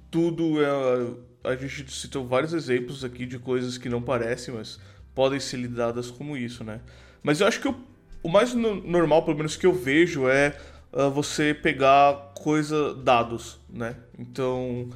[0.10, 1.26] tudo é.
[1.43, 4.80] A gente citou vários exemplos aqui de coisas que não parecem, mas
[5.14, 6.82] podem ser lidadas como isso, né?
[7.22, 7.76] Mas eu acho que o,
[8.24, 10.58] o mais no, normal, pelo menos que eu vejo, é
[10.91, 13.96] uh, você pegar coisa, dados, né?
[14.18, 14.89] Então,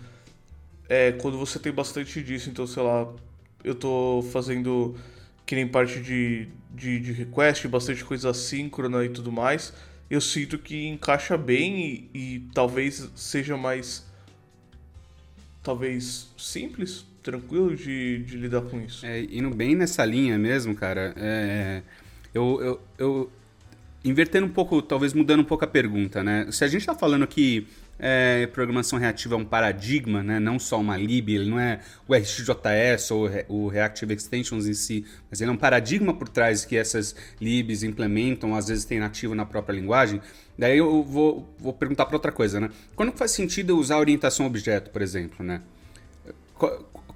[0.89, 3.07] é, quando você tem bastante disso, então, sei lá,
[3.63, 4.95] eu tô fazendo
[5.45, 9.71] que nem parte de, de, de request, bastante coisa assíncrona e tudo mais,
[10.09, 14.03] eu sinto que encaixa bem e, e talvez seja mais.
[15.61, 19.05] talvez simples, tranquilo de, de lidar com isso.
[19.05, 21.83] É, indo bem nessa linha mesmo, cara, é,
[22.33, 23.31] eu, eu, eu.
[24.03, 26.49] Invertendo um pouco, talvez mudando um pouco a pergunta, né?
[26.51, 27.67] Se a gente tá falando que
[27.99, 30.39] é, programação reativa é um paradigma, né?
[30.39, 35.05] não só uma lib, ele não é o RxJS ou o Reactive Extensions em si,
[35.29, 39.35] mas ele é um paradigma por trás que essas libs implementam, às vezes tem nativo
[39.35, 40.21] na própria linguagem.
[40.57, 42.69] Daí eu vou, vou perguntar para outra coisa, né?
[42.95, 45.61] Quando faz sentido usar orientação objeto, por exemplo, né?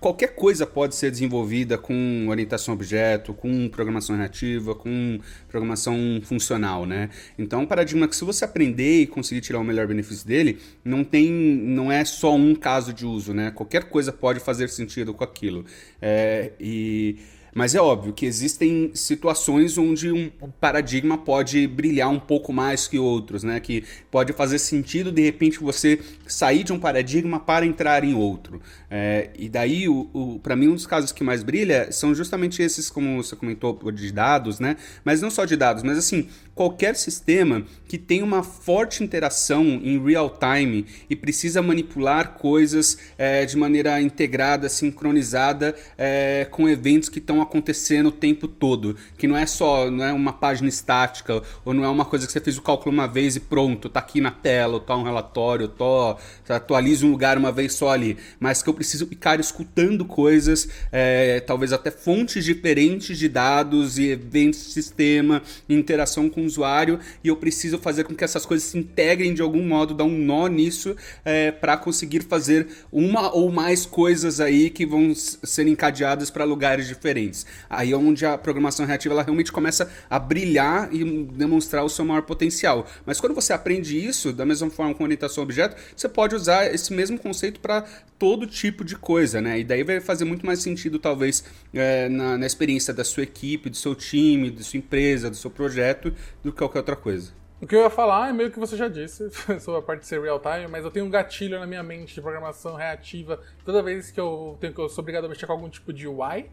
[0.04, 6.86] Qualquer coisa pode ser desenvolvida com orientação a objeto, com programação reativa, com programação funcional,
[6.86, 7.10] né?
[7.40, 10.60] Então, é um paradigma que se você aprender e conseguir tirar o melhor benefício dele,
[10.84, 13.50] não tem, não é só um caso de uso, né?
[13.52, 15.64] Qualquer coisa pode fazer sentido com aquilo.
[16.02, 17.16] É, e
[17.54, 22.98] mas é óbvio que existem situações onde um paradigma pode brilhar um pouco mais que
[22.98, 23.60] outros, né?
[23.60, 28.60] Que pode fazer sentido de repente você sair de um paradigma para entrar em outro.
[28.96, 32.62] É, e daí, o, o para mim, um dos casos que mais brilha são justamente
[32.62, 34.78] esses, como você comentou, de dados, né?
[35.04, 40.04] Mas não só de dados, mas assim, qualquer sistema que tem uma forte interação em
[40.04, 47.18] real time e precisa manipular coisas é, de maneira integrada, sincronizada é, com eventos que
[47.18, 51.74] estão acontecendo o tempo todo, que não é só não é uma página estática ou
[51.74, 54.22] não é uma coisa que você fez o cálculo uma vez e pronto, tá aqui
[54.22, 56.16] na tela, ou tá um relatório, tô
[56.48, 61.40] atualiza um lugar uma vez só ali, mas que eu preciso ficar escutando coisas, é,
[61.40, 67.38] talvez até fontes diferentes de dados e eventos, sistema, interação com o usuário e eu
[67.38, 70.98] preciso fazer com que essas coisas se integrem de algum modo, dar um nó nisso
[71.24, 76.86] é, para conseguir fazer uma ou mais coisas aí que vão ser encadeadas para lugares
[76.86, 77.46] diferentes.
[77.70, 82.04] Aí é onde a programação reativa ela realmente começa a brilhar e demonstrar o seu
[82.04, 82.86] maior potencial.
[83.06, 86.66] Mas quando você aprende isso, da mesma forma com orientação a objeto, você pode usar
[86.74, 87.86] esse mesmo conceito para
[88.20, 89.60] todo tipo de coisa, né?
[89.60, 91.44] E daí vai fazer muito mais sentido, talvez,
[91.74, 95.52] é, na, na experiência da sua equipe, do seu time, da sua empresa, do seu
[95.52, 97.34] projeto, do que qualquer outra coisa.
[97.64, 99.30] O que eu ia falar é meio que você já disse
[99.62, 102.14] sobre a parte de ser real time, mas eu tenho um gatilho na minha mente
[102.14, 105.54] de programação reativa toda vez que eu tenho que eu sou obrigado a mexer com
[105.54, 106.50] algum tipo de UI.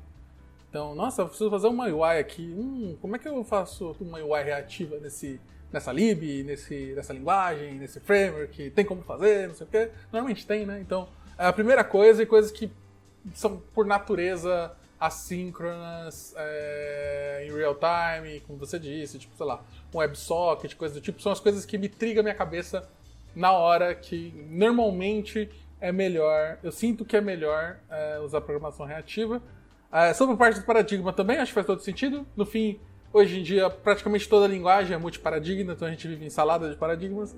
[0.68, 2.54] Então, nossa, eu preciso fazer uma UI aqui.
[2.56, 5.40] Hum, como é que eu faço uma UI reativa nesse,
[5.72, 8.70] nessa lib, nesse, nessa linguagem, nesse framework?
[8.70, 9.90] Tem como fazer, não sei o quê.
[10.12, 10.78] Normalmente tem, né?
[10.80, 11.08] Então,
[11.40, 12.70] é a primeira coisa e coisas que
[13.32, 19.62] são por natureza assíncronas, é, em real time, como você disse, tipo, sei lá,
[19.94, 22.86] um WebSocket, coisas do tipo, são as coisas que me trigam a minha cabeça
[23.34, 29.40] na hora que normalmente é melhor, eu sinto que é melhor é, usar programação reativa.
[29.90, 32.26] É, sobre a parte do paradigma também, acho que faz todo sentido.
[32.36, 32.78] No fim,
[33.14, 36.76] hoje em dia, praticamente toda linguagem é multiparadigma, então a gente vive em salada de
[36.76, 37.34] paradigmas.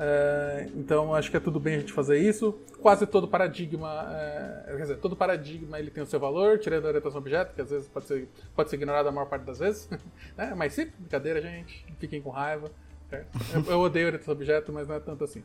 [0.00, 2.56] É, então acho que é tudo bem a gente fazer isso.
[2.80, 6.88] Quase todo paradigma, é, quer dizer, todo paradigma ele tem o seu valor, tirando a
[6.88, 9.88] orientação objeto, que às vezes pode ser, pode ser ignorado a maior parte das vezes.
[10.38, 10.54] né?
[10.56, 11.84] Mas sim, brincadeira, gente.
[11.98, 12.70] Fiquem com raiva.
[13.52, 15.42] Eu, eu odeio orientação objeto, mas não é tanto assim.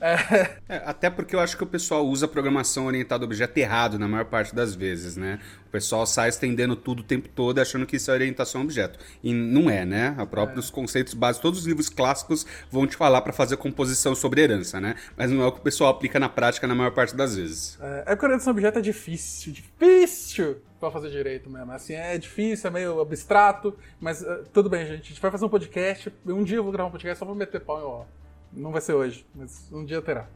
[0.00, 0.58] É.
[0.68, 4.06] É, até porque eu acho que o pessoal usa programação orientada a objeto errado na
[4.06, 5.38] maior parte das vezes, né?
[5.66, 8.98] O pessoal sai estendendo tudo o tempo todo achando que isso é orientação a objeto.
[9.22, 10.14] E não é, né?
[10.16, 10.72] A próprios é.
[10.72, 14.94] conceitos básicos, todos os livros clássicos vão te falar para fazer composição sobre herança, né?
[15.16, 17.78] Mas não é o que o pessoal aplica na prática na maior parte das vezes.
[17.80, 21.72] É, é porque orientação a objeto é difícil, difícil pra fazer direito mesmo.
[21.72, 25.02] Assim, é difícil, é meio abstrato, mas uh, tudo bem, gente.
[25.02, 26.12] A gente vai fazer um podcast.
[26.26, 28.17] Um dia eu vou gravar um podcast só pra meter pau em ó
[28.52, 30.26] não vai ser hoje, mas um dia terá.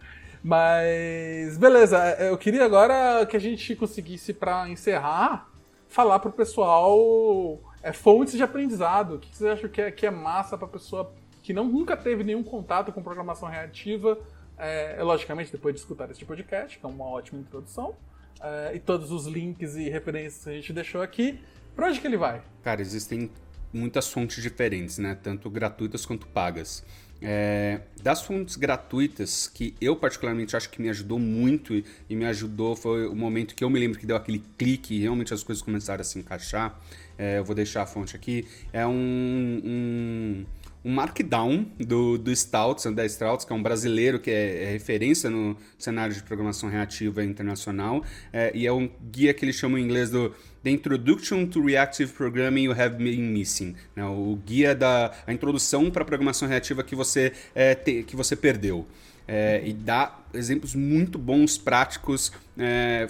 [0.43, 5.51] mas beleza, eu queria agora que a gente conseguisse para encerrar
[5.91, 9.17] falar para o pessoal é, fontes de aprendizado.
[9.17, 11.13] O que vocês acham que é, que é massa para pessoa
[11.43, 14.19] que não, nunca teve nenhum contato com programação reativa?
[14.57, 17.95] É, é, logicamente, depois de escutar esse podcast, que é uma ótima introdução,
[18.41, 21.41] é, e todos os links e referências que a gente deixou aqui,
[21.75, 22.43] para onde que ele vai?
[22.63, 23.31] Cara, existem
[23.73, 25.17] muitas fontes diferentes, né?
[25.23, 26.85] Tanto gratuitas quanto pagas.
[27.23, 31.75] É, das fontes gratuitas, que eu particularmente acho que me ajudou muito
[32.09, 35.01] e me ajudou, foi o momento que eu me lembro que deu aquele clique e
[35.01, 36.81] realmente as coisas começaram a se encaixar.
[37.19, 38.47] É, eu vou deixar a fonte aqui.
[38.73, 40.47] É um, um
[40.85, 45.29] um markdown do, do Stouts, André Stouts, que é um brasileiro que é, é referência
[45.29, 49.83] no cenário de programação reativa internacional, é, e é um guia que eles chamam em
[49.83, 54.05] inglês do The Introduction to Reactive Programming You Have Been Missing, né?
[54.05, 58.87] o guia da a introdução para programação reativa que você, é, te, que você perdeu
[59.33, 63.07] é, e dá exemplos muito bons, práticos, é,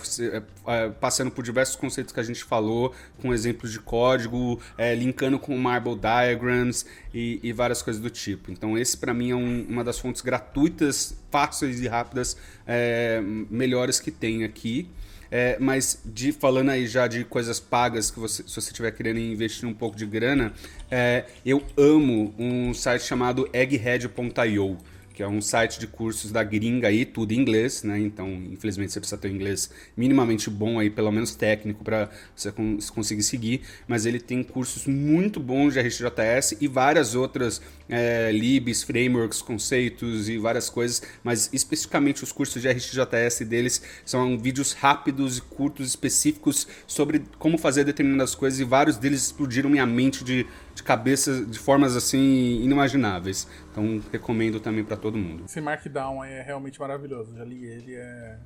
[0.66, 5.38] é, passando por diversos conceitos que a gente falou, com exemplos de código, é, linkando
[5.38, 8.52] com Marble Diagrams e, e, várias coisas do tipo.
[8.52, 13.98] Então, esse para mim é um, uma das fontes gratuitas, fáceis e rápidas, é, melhores
[13.98, 14.90] que tem aqui.
[15.32, 19.20] É, mas de falando aí já de coisas pagas que você, se você estiver querendo
[19.20, 20.52] investir um pouco de grana,
[20.90, 24.76] é, eu amo um site chamado egghead.io
[25.20, 27.98] que é um site de cursos da gringa aí, tudo em inglês, né?
[27.98, 32.50] Então, infelizmente, você precisa ter um inglês minimamente bom aí, pelo menos técnico, para você
[32.94, 33.60] conseguir seguir.
[33.86, 40.26] Mas ele tem cursos muito bons de RxJS e várias outras é, libs, frameworks, conceitos
[40.30, 41.02] e várias coisas.
[41.22, 47.58] Mas especificamente os cursos de RxJS deles são vídeos rápidos e curtos específicos sobre como
[47.58, 50.46] fazer determinadas coisas e vários deles explodiram minha mente de
[50.80, 53.46] de cabeça de formas assim inimagináveis.
[53.70, 55.44] Então recomendo também para todo mundo.
[55.44, 57.36] Esse Markdown é realmente maravilhoso.
[57.36, 58.38] Já li ele, é...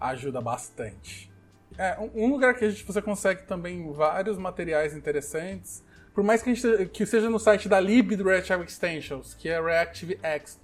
[0.00, 1.30] ajuda bastante.
[1.76, 5.82] É um lugar que a gente, você consegue também vários materiais interessantes.
[6.14, 9.60] Por mais que, gente, que seja no site da lib do Reactive Extensions, que é
[9.60, 10.60] reactivex.io,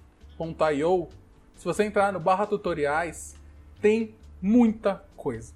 [1.55, 3.35] se você entrar no barra tutoriais,
[3.81, 5.53] tem muita coisa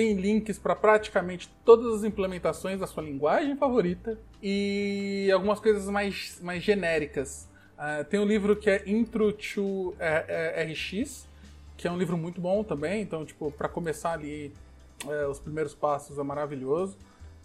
[0.00, 6.40] tem links para praticamente todas as implementações da sua linguagem favorita e algumas coisas mais,
[6.42, 7.49] mais genéricas.
[7.80, 11.26] Uh, tem um livro que é Intro to RX,
[11.78, 14.52] que é um livro muito bom também, então, tipo, para começar ali,
[15.06, 16.98] uh, os primeiros passos é maravilhoso.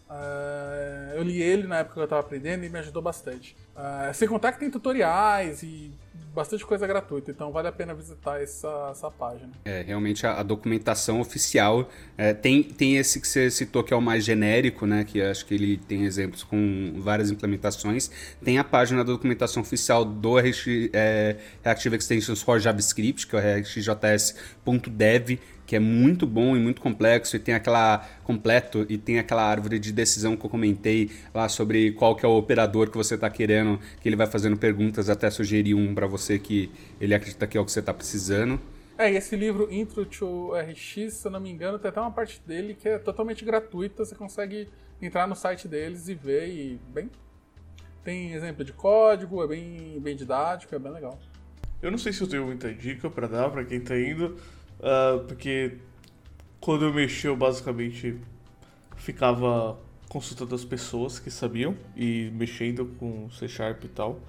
[0.09, 3.55] Uh, eu li ele na época que eu estava aprendendo e me ajudou bastante.
[3.75, 5.91] Uh, sem contar que tem tutoriais e
[6.35, 9.51] bastante coisa gratuita, então vale a pena visitar essa, essa página.
[9.63, 13.97] É, realmente a, a documentação oficial é, tem, tem esse que você citou que é
[13.97, 15.05] o mais genérico, né?
[15.05, 18.11] Que acho que ele tem exemplos com várias implementações.
[18.43, 23.61] Tem a página da documentação oficial do é, Reactive Extensions for JavaScript, que é o
[23.61, 29.43] rxjs.dev que é muito bom e muito complexo e tem aquela completo e tem aquela
[29.43, 33.16] árvore de decisão que eu comentei lá sobre qual que é o operador que você
[33.16, 37.47] está querendo, que ele vai fazendo perguntas até sugerir um para você que ele acredita
[37.47, 38.59] que é o que você está precisando.
[38.97, 42.11] É, e esse livro Intro to RX, se eu não me engano, tem até uma
[42.11, 44.70] parte dele que é totalmente gratuita, você consegue
[45.01, 47.09] entrar no site deles e ver e bem
[48.05, 51.20] tem exemplo de código, é bem bem didático, é bem legal.
[51.82, 54.38] Eu não sei se eu tenho muita dica para dar para quem está indo,
[54.80, 55.78] Uh, porque
[56.59, 58.17] quando eu mexi, eu basicamente
[58.97, 59.78] ficava
[60.09, 64.19] consultando as pessoas que sabiam e mexendo com C Sharp e tal.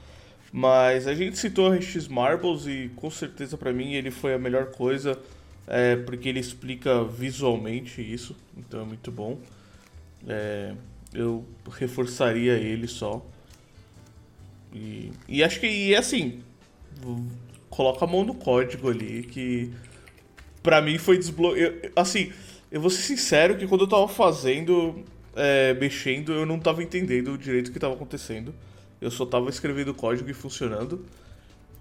[0.53, 4.67] Mas a gente citou RX Marbles e com certeza para mim ele foi a melhor
[4.67, 5.19] coisa,
[5.67, 9.39] é, porque ele explica visualmente isso, então é muito bom.
[10.27, 10.75] É,
[11.13, 13.25] eu reforçaria ele só.
[14.73, 16.43] E, e acho que, e assim,
[17.71, 19.73] coloca a mão no código ali que
[20.67, 21.77] pra mim foi desbloqueado.
[21.95, 22.33] Assim,
[22.73, 25.05] eu vou ser sincero que quando eu tava fazendo,
[25.37, 28.53] é, mexendo, eu não tava entendendo direito o que tava acontecendo.
[29.01, 31.07] Eu só tava escrevendo código e funcionando.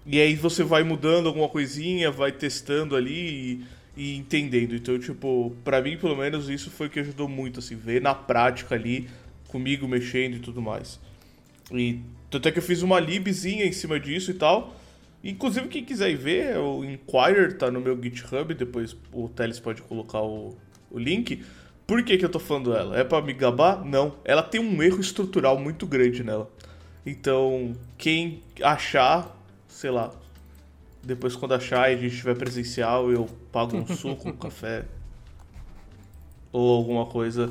[0.06, 3.64] E aí você vai mudando alguma coisinha, vai testando ali
[3.96, 4.76] e, e, entendendo.
[4.76, 8.14] Então, tipo, pra mim, pelo menos, isso foi o que ajudou muito, assim, ver na
[8.14, 9.08] prática ali,
[9.48, 11.00] comigo mexendo e tudo mais.
[11.72, 11.98] E
[12.30, 14.76] tanto é que eu fiz uma libzinha em cima disso e tal.
[15.22, 19.82] Inclusive, quem quiser ir ver, o Inquirer tá no meu GitHub, depois o Teles pode
[19.82, 20.56] colocar o,
[20.90, 21.44] o link.
[21.86, 22.98] Por que, que eu tô falando dela?
[22.98, 23.84] É para me gabar?
[23.84, 24.16] Não.
[24.24, 26.50] Ela tem um erro estrutural muito grande nela.
[27.04, 29.36] Então, quem achar,
[29.68, 30.12] sei lá,
[31.02, 34.84] depois quando achar e a gente estiver presencial, eu pago um suco, um café
[36.52, 37.50] ou alguma coisa.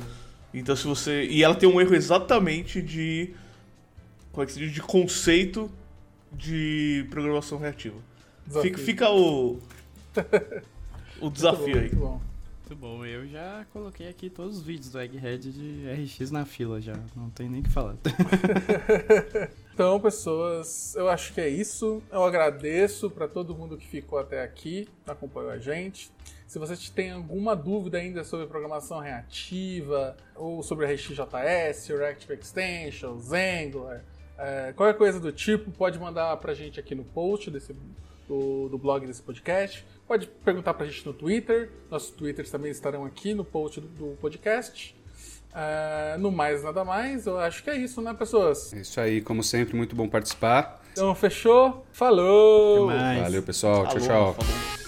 [0.52, 1.24] Então, se você.
[1.24, 3.34] E ela tem um erro exatamente de.
[4.32, 4.72] Como é que se diz?
[4.72, 5.70] De conceito
[6.36, 7.96] de programação reativa.
[8.62, 9.58] Fica, fica, o,
[11.20, 11.88] o desafio muito bom, aí.
[11.88, 12.20] Muito bom.
[12.68, 16.80] Muito bom, eu já coloquei aqui todos os vídeos do Egghead de RX na fila
[16.80, 17.94] já, não tem nem o que falar.
[19.72, 22.02] então, pessoas, eu acho que é isso.
[22.10, 26.10] Eu agradeço para todo mundo que ficou até aqui, acompanhou a gente.
[26.48, 34.04] Se você tem alguma dúvida ainda sobre programação reativa, ou sobre RxJS, Reactive Extensions, Angular,
[34.38, 37.74] é, qualquer coisa do tipo, pode mandar pra gente aqui no post desse,
[38.28, 39.84] do, do blog desse podcast.
[40.06, 41.70] Pode perguntar pra gente no Twitter.
[41.90, 44.94] Nossos Twitters também estarão aqui no post do, do podcast.
[45.54, 47.26] É, no mais, nada mais.
[47.26, 48.72] Eu acho que é isso, né, pessoas?
[48.74, 50.82] É isso aí, como sempre, muito bom participar.
[50.92, 51.84] Então, fechou.
[51.92, 52.88] Falou!
[52.88, 53.86] Valeu, pessoal.
[53.86, 54.34] Falou, tchau, tchau.
[54.34, 54.85] Falou.